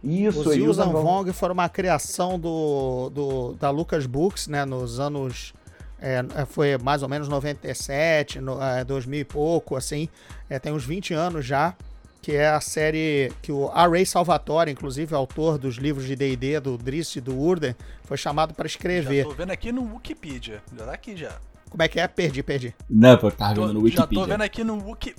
[0.00, 4.64] Isso, Os é Yuuzhan Yuuzhan Vong foram uma criação do, do- da Lucas Books, né,
[4.64, 5.52] nos anos...
[6.00, 10.08] é, foi mais ou menos 97, no, é, 2000 e pouco, assim.
[10.48, 11.74] É, tem uns 20 anos já,
[12.22, 13.88] que é a série que o A.
[13.88, 17.74] Ray Salvatore, inclusive autor dos livros de D&D, do Driss e do Urden,
[18.04, 19.24] foi chamado para Já escrever.
[19.24, 20.62] tô vendo aqui no Wikipedia.
[20.78, 21.32] Já tá aqui já.
[21.74, 22.06] Como é que é?
[22.06, 22.72] Perdi, perdi.
[22.88, 24.20] Não, pô, tava vendo no já Wikipedia.
[24.20, 25.12] tô vendo aqui no Wiki...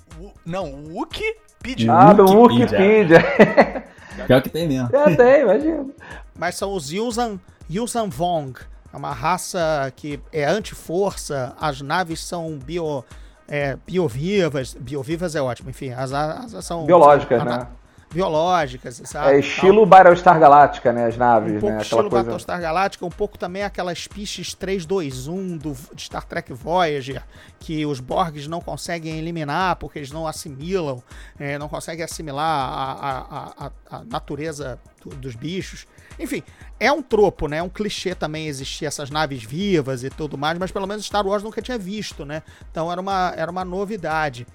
[0.46, 1.92] Não, Wikipedia.
[1.92, 3.18] Ah, do Wikipedia.
[3.18, 3.84] Wikipedia.
[4.26, 4.90] Pior que tem mesmo.
[4.90, 5.86] Já tem, imagina.
[6.34, 7.38] Mas são os Yuuzhan,
[7.70, 8.58] Yuuzhan Vong.
[8.94, 11.54] É uma raça que é anti-força.
[11.60, 13.04] As naves são bio,
[13.50, 14.78] é, biovivas.
[14.80, 15.90] Biovivas é ótimo, enfim.
[15.90, 16.86] As, as são.
[16.86, 17.68] Biológicas, né?
[18.16, 19.36] Biológicas, sabe?
[19.36, 21.06] É estilo Battlestar Galáctica, né?
[21.08, 21.72] As Um naves, pouco né?
[21.74, 22.24] Aquela estilo coisa.
[22.26, 27.22] Battlestar Galactica, um pouco também aquela species 321 do, de Star Trek Voyager,
[27.60, 31.04] que os Borgs não conseguem eliminar porque eles não assimilam,
[31.40, 35.86] é, não conseguem assimilar a, a- a- a- a natureza do- dos bichos.
[36.18, 36.42] Enfim,
[36.80, 37.58] é um tropo, né?
[37.58, 41.26] É um clichê também existir essas naves vivas e tudo mais, mas pelo menos Star
[41.28, 42.42] Wars nunca tinha visto, né?
[42.72, 44.48] Então era uma, era uma novidade.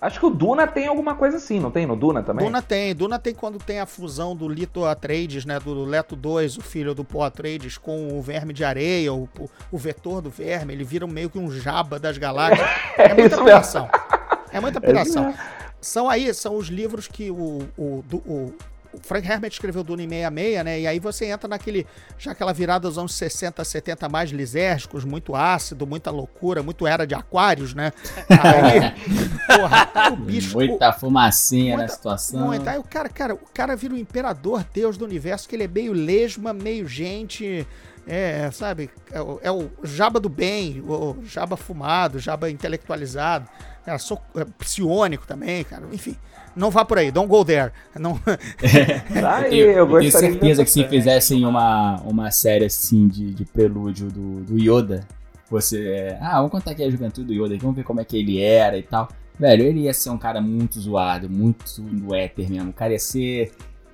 [0.00, 1.86] Acho que o Duna tem alguma coisa assim, não tem?
[1.86, 2.44] No Duna também?
[2.44, 6.58] Duna tem, Duna tem quando tem a fusão do Lito Atreides, né, do Leto 2,
[6.58, 9.28] o filho do Poe Atreides, com o Verme de Areia, o,
[9.70, 12.68] o, vetor do Verme, ele vira meio que um jaba das galáxias.
[12.96, 13.36] É muita.
[14.52, 15.26] É muita É isso piração.
[15.26, 15.40] mesmo.
[15.80, 18.54] São aí, são os livros que o, o, do- o,
[18.94, 20.80] o Frank Herbert escreveu Duna em 66, né?
[20.80, 21.86] E aí você entra naquele.
[22.18, 27.06] Já aquela virada dos anos 60, 70 mais lisérgicos, muito ácido, muita loucura, muito era
[27.06, 27.92] de aquários, né?
[28.28, 28.94] Aí,
[29.46, 30.56] porra, o bicho.
[30.56, 32.46] Muita fumacinha muita, na situação.
[32.46, 32.70] Muita.
[32.70, 35.68] Aí o cara, cara, o cara vira o imperador, deus do universo, que ele é
[35.68, 37.66] meio lesma, meio gente.
[38.06, 38.90] É, sabe?
[39.10, 43.48] É o, é o Jaba do bem, o Jaba fumado, Jaba intelectualizado.
[43.98, 45.86] Sou é, psiônico também, cara.
[45.92, 46.16] Enfim,
[46.56, 47.72] não vá por aí, don't go there.
[47.98, 48.18] Não...
[48.62, 49.54] É.
[49.54, 54.40] eu, eu tenho certeza que se fizessem uma, uma série assim de, de prelúdio do,
[54.40, 55.06] do Yoda,
[55.50, 55.88] você.
[55.88, 58.40] É, ah, vamos contar aqui a juventude do Yoda, vamos ver como é que ele
[58.40, 59.08] era e tal.
[59.38, 62.70] Velho, ele ia ser um cara muito zoado, muito do éter mesmo.
[62.70, 63.52] O cara ia ser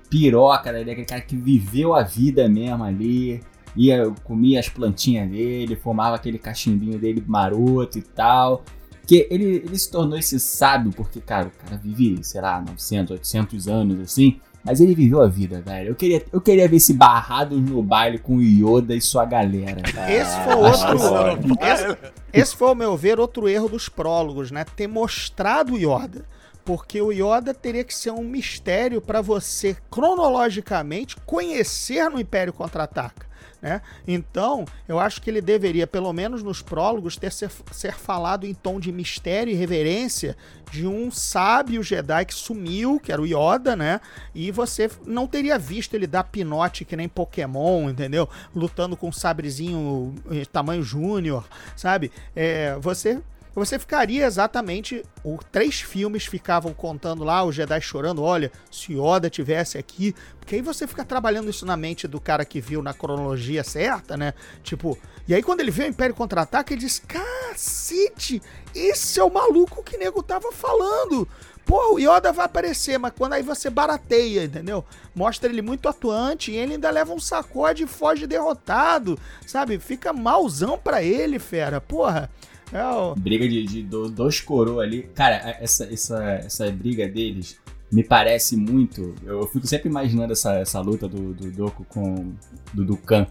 [0.09, 0.81] piroca, né?
[0.81, 3.41] aquele cara que viveu a vida mesmo ali
[3.75, 8.63] ia comia as plantinhas dele, fumava aquele cachimbinho dele maroto e tal.
[9.11, 13.11] Que ele, ele se tornou esse sábio porque, cara, o cara vive, sei lá, 900,
[13.11, 14.39] 800 anos assim.
[14.63, 15.89] Mas ele viveu a vida, velho.
[15.89, 19.81] Eu queria, eu queria ver esse barrado no baile com o Yoda e sua galera.
[19.81, 20.09] Cara.
[20.09, 21.57] Esse foi outro.
[21.61, 21.97] esse,
[22.31, 24.63] esse foi, ao meu ver, outro erro dos prólogos, né?
[24.63, 26.23] Ter mostrado o Yoda
[26.63, 33.27] porque o Yoda teria que ser um mistério para você cronologicamente conhecer no Império Contra-Ataca.
[33.61, 33.81] Né?
[34.07, 38.53] Então, eu acho que ele deveria, pelo menos nos prólogos, ter ser, ser falado em
[38.53, 40.35] tom de mistério e reverência
[40.71, 44.01] de um sábio Jedi que sumiu, que era o Yoda, né?
[44.33, 48.27] E você não teria visto ele dar pinote que nem Pokémon, entendeu?
[48.55, 51.45] Lutando com um sabrezinho eh, tamanho júnior,
[51.75, 52.11] sabe?
[52.35, 53.21] É, você
[53.53, 55.03] você ficaria exatamente.
[55.23, 60.15] O, três filmes ficavam contando lá, o Jedi chorando, olha, se Yoda tivesse aqui.
[60.39, 64.15] Porque aí você fica trabalhando isso na mente do cara que viu na cronologia certa,
[64.15, 64.33] né?
[64.63, 64.97] Tipo,
[65.27, 68.41] e aí quando ele vê o Império Contra-Ataque, ele diz: cacete,
[68.73, 71.27] esse é o maluco que o nego tava falando.
[71.65, 74.83] Pô, o Yoda vai aparecer, mas quando aí você barateia, entendeu?
[75.13, 79.77] Mostra ele muito atuante e ele ainda leva um sacode e foge derrotado, sabe?
[79.77, 81.79] Fica malzão pra ele, fera.
[81.79, 82.29] Porra.
[82.71, 83.15] É o...
[83.15, 85.03] Briga de, de dois coroas ali.
[85.13, 87.59] Cara, essa, essa, essa briga deles
[87.91, 89.13] me parece muito.
[89.23, 92.33] Eu fico sempre imaginando essa, essa luta do, do Doku com.
[92.73, 93.27] do Dukan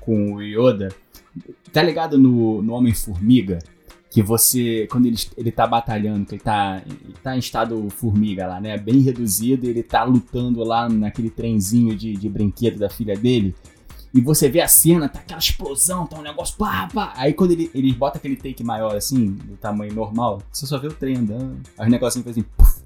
[0.00, 0.94] com o Yoda.
[1.72, 3.58] Tá ligado no, no Homem-Formiga?
[4.08, 8.46] Que você, quando ele, ele tá batalhando, que ele tá, ele tá em estado formiga
[8.46, 8.78] lá, né?
[8.78, 13.56] Bem reduzido, ele tá lutando lá naquele trenzinho de, de brinquedo da filha dele.
[14.14, 17.12] E você vê a cena, tá aquela explosão, tá um negócio pá, pá.
[17.16, 20.86] Aí quando ele, ele bota aquele take maior assim, do tamanho normal, você só vê
[20.86, 21.58] o trem andando.
[21.76, 22.46] Aí o negocinho faz assim.
[22.56, 22.80] Puff,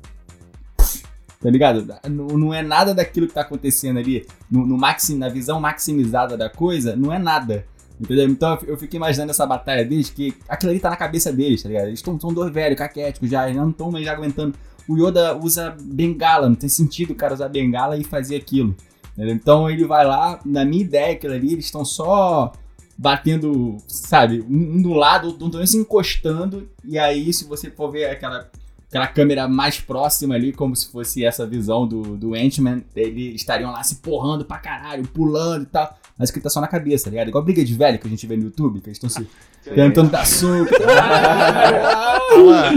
[0.74, 1.02] puff,
[1.38, 1.86] tá ligado?
[2.08, 4.26] Não, não é nada daquilo que tá acontecendo ali.
[4.50, 7.66] No, no na visão maximizada da coisa, não é nada.
[8.00, 8.26] Entendeu?
[8.26, 11.68] Então eu fico imaginando essa batalha deles, que aquilo ali tá na cabeça deles, tá
[11.68, 11.88] ligado?
[11.88, 14.54] Eles tão, são dois velhos, caquéticos já, não estão mais aguentando.
[14.88, 18.74] O Yoda usa bengala, não tem sentido o cara usar bengala e fazer aquilo.
[19.18, 22.52] Então ele vai lá, na minha ideia, aquilo ali, eles estão só
[22.96, 28.50] batendo, sabe, um do lado, outro se encostando, e aí se você for ver aquela,
[28.88, 33.70] aquela câmera mais próxima ali, como se fosse essa visão do, do Ant-Man, eles estariam
[33.70, 37.10] lá se porrando pra caralho, pulando e tal, mas que tá só na cabeça, tá
[37.10, 37.28] ligado?
[37.28, 39.24] Igual briga de velho que a gente vê no YouTube, que eles estão se
[39.74, 40.74] tentando dar soco.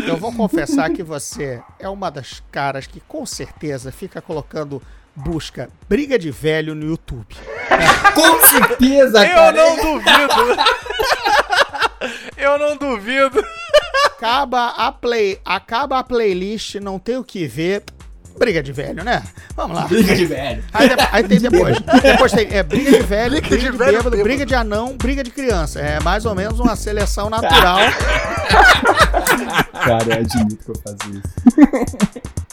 [0.07, 4.79] eu vou confessar que você é uma das caras que com certeza fica colocando
[5.15, 7.35] busca briga de velho no YouTube.
[8.13, 9.57] Com certeza, Eu cara.
[9.57, 10.61] Eu não duvido.
[12.37, 13.45] Eu não duvido.
[14.05, 17.83] Acaba a play, acaba a playlist, não tem o que ver.
[18.37, 19.21] Briga de velho, né?
[19.55, 19.87] Vamos lá.
[19.87, 20.63] Briga de velho.
[20.73, 21.77] Aí, aí tem depois.
[22.01, 24.55] depois tem é, briga de velho, briga, briga de, de velho, bêbado, bêbado, briga de
[24.55, 25.79] anão, briga de criança.
[25.79, 27.77] É mais ou menos uma seleção natural.
[29.73, 32.50] Cara, eu admito que eu fazia isso.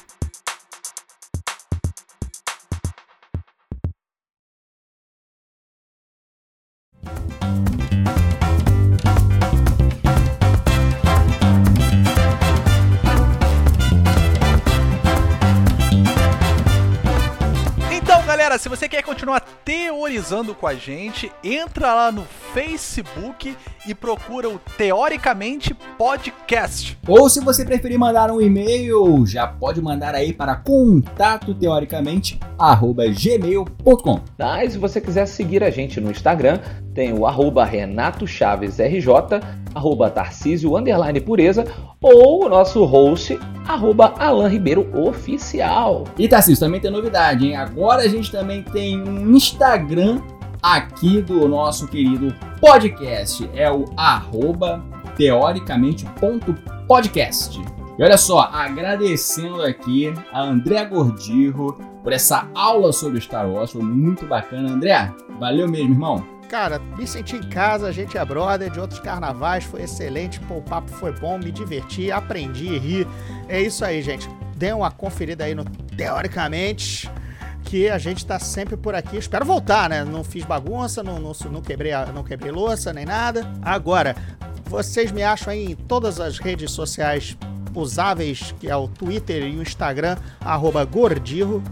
[18.48, 22.24] Galera, se você quer continuar teorizando com a gente, entra lá no
[22.54, 23.54] Facebook
[23.86, 26.98] e procura o Teoricamente Podcast.
[27.06, 34.20] Ou se você preferir mandar um e-mail, já pode mandar aí para contato teoricamente@gmail.com.
[34.38, 34.64] Tá?
[34.64, 36.58] E se você quiser seguir a gente no Instagram,
[36.98, 39.06] tem o arroba Renato Chaves RJ,
[39.72, 41.64] arroba Tarcísio Underline Pureza,
[42.02, 43.38] ou o nosso host,
[43.68, 46.02] arroba Alan Ribeiro Oficial.
[46.18, 47.54] E Tarcísio, também tem novidade, hein?
[47.54, 50.20] Agora a gente também tem um Instagram
[50.60, 53.48] aqui do nosso querido podcast.
[53.54, 54.82] É o arroba
[55.16, 57.60] teoricamente.podcast.
[57.96, 63.82] E olha só, agradecendo aqui a André Gordirro por essa aula sobre Star Wars, foi
[63.82, 64.72] muito bacana.
[64.72, 66.37] André, valeu mesmo, irmão.
[66.48, 70.56] Cara, me senti em casa, a gente é brother de outros carnavais, foi excelente, pô,
[70.56, 73.06] o papo foi bom, me diverti, aprendi, ri.
[73.48, 74.28] É isso aí, gente.
[74.56, 77.08] Dê uma conferida aí no Teoricamente,
[77.64, 79.18] que a gente tá sempre por aqui.
[79.18, 80.04] Espero voltar, né?
[80.04, 83.46] Não fiz bagunça, não, não, não, quebrei, não quebrei louça nem nada.
[83.60, 84.16] Agora,
[84.64, 87.36] vocês me acham aí em todas as redes sociais
[87.74, 91.62] usáveis, que é o Twitter e o Instagram, arroba Gordirro.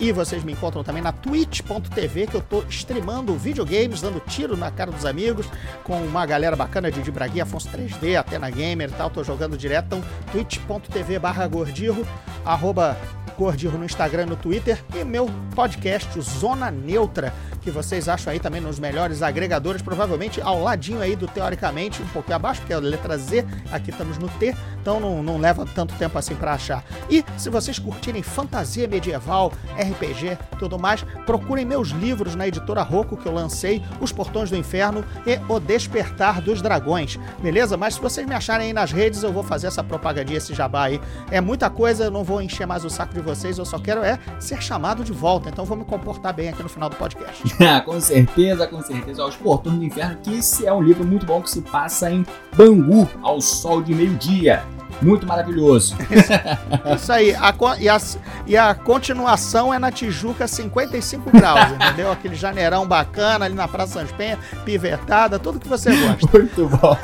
[0.00, 4.70] E vocês me encontram também na twitch.tv, que eu tô streamando videogames, dando tiro na
[4.70, 5.46] cara dos amigos,
[5.82, 9.86] com uma galera bacana de Braguinha, Afonso 3D, Atena Gamer e tal, tô jogando direto.
[9.86, 12.06] Então, twitch.tv barra Gordirro,
[12.44, 12.96] arroba
[13.36, 18.60] Gordirro no Instagram no Twitter, e meu podcast, Zona Neutra, que vocês acham aí também
[18.60, 22.80] nos melhores agregadores, provavelmente ao ladinho aí do Teoricamente, um pouquinho abaixo, porque é a
[22.80, 26.84] letra Z, aqui estamos no T, então não, não leva tanto tempo assim para achar.
[27.10, 33.16] E se vocês curtirem fantasia medieval, RPG, tudo mais, procurem meus livros na editora Rocco
[33.16, 37.76] que eu lancei, Os Portões do Inferno e O Despertar dos Dragões, beleza?
[37.76, 40.84] Mas se vocês me acharem aí nas redes, eu vou fazer essa propagandinha, esse jabá
[40.84, 41.00] aí.
[41.30, 44.02] É muita coisa, eu não vou encher mais o saco de vocês, eu só quero
[44.02, 47.42] é ser chamado de volta, então vou me comportar bem aqui no final do podcast.
[47.84, 49.24] com certeza, com certeza.
[49.24, 52.24] Os Portões do Inferno, que esse é um livro muito bom que se passa em
[52.56, 54.73] Bangu, ao sol de meio-dia.
[55.02, 55.96] Muito maravilhoso.
[56.96, 57.34] Isso aí.
[57.34, 58.00] A, e, a,
[58.46, 62.10] e a continuação é na Tijuca 55 graus, entendeu?
[62.10, 66.26] Aquele janeirão bacana ali na Praça São Penha, pivetada, tudo que você gosta.
[66.32, 66.96] Muito bom.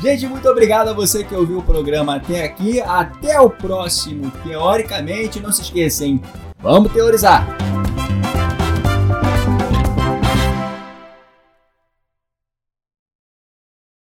[0.00, 2.80] Gente, muito obrigado a você que ouviu o programa até aqui.
[2.80, 5.40] Até o próximo, teoricamente.
[5.40, 6.20] Não se esqueçam,
[6.60, 7.46] vamos teorizar.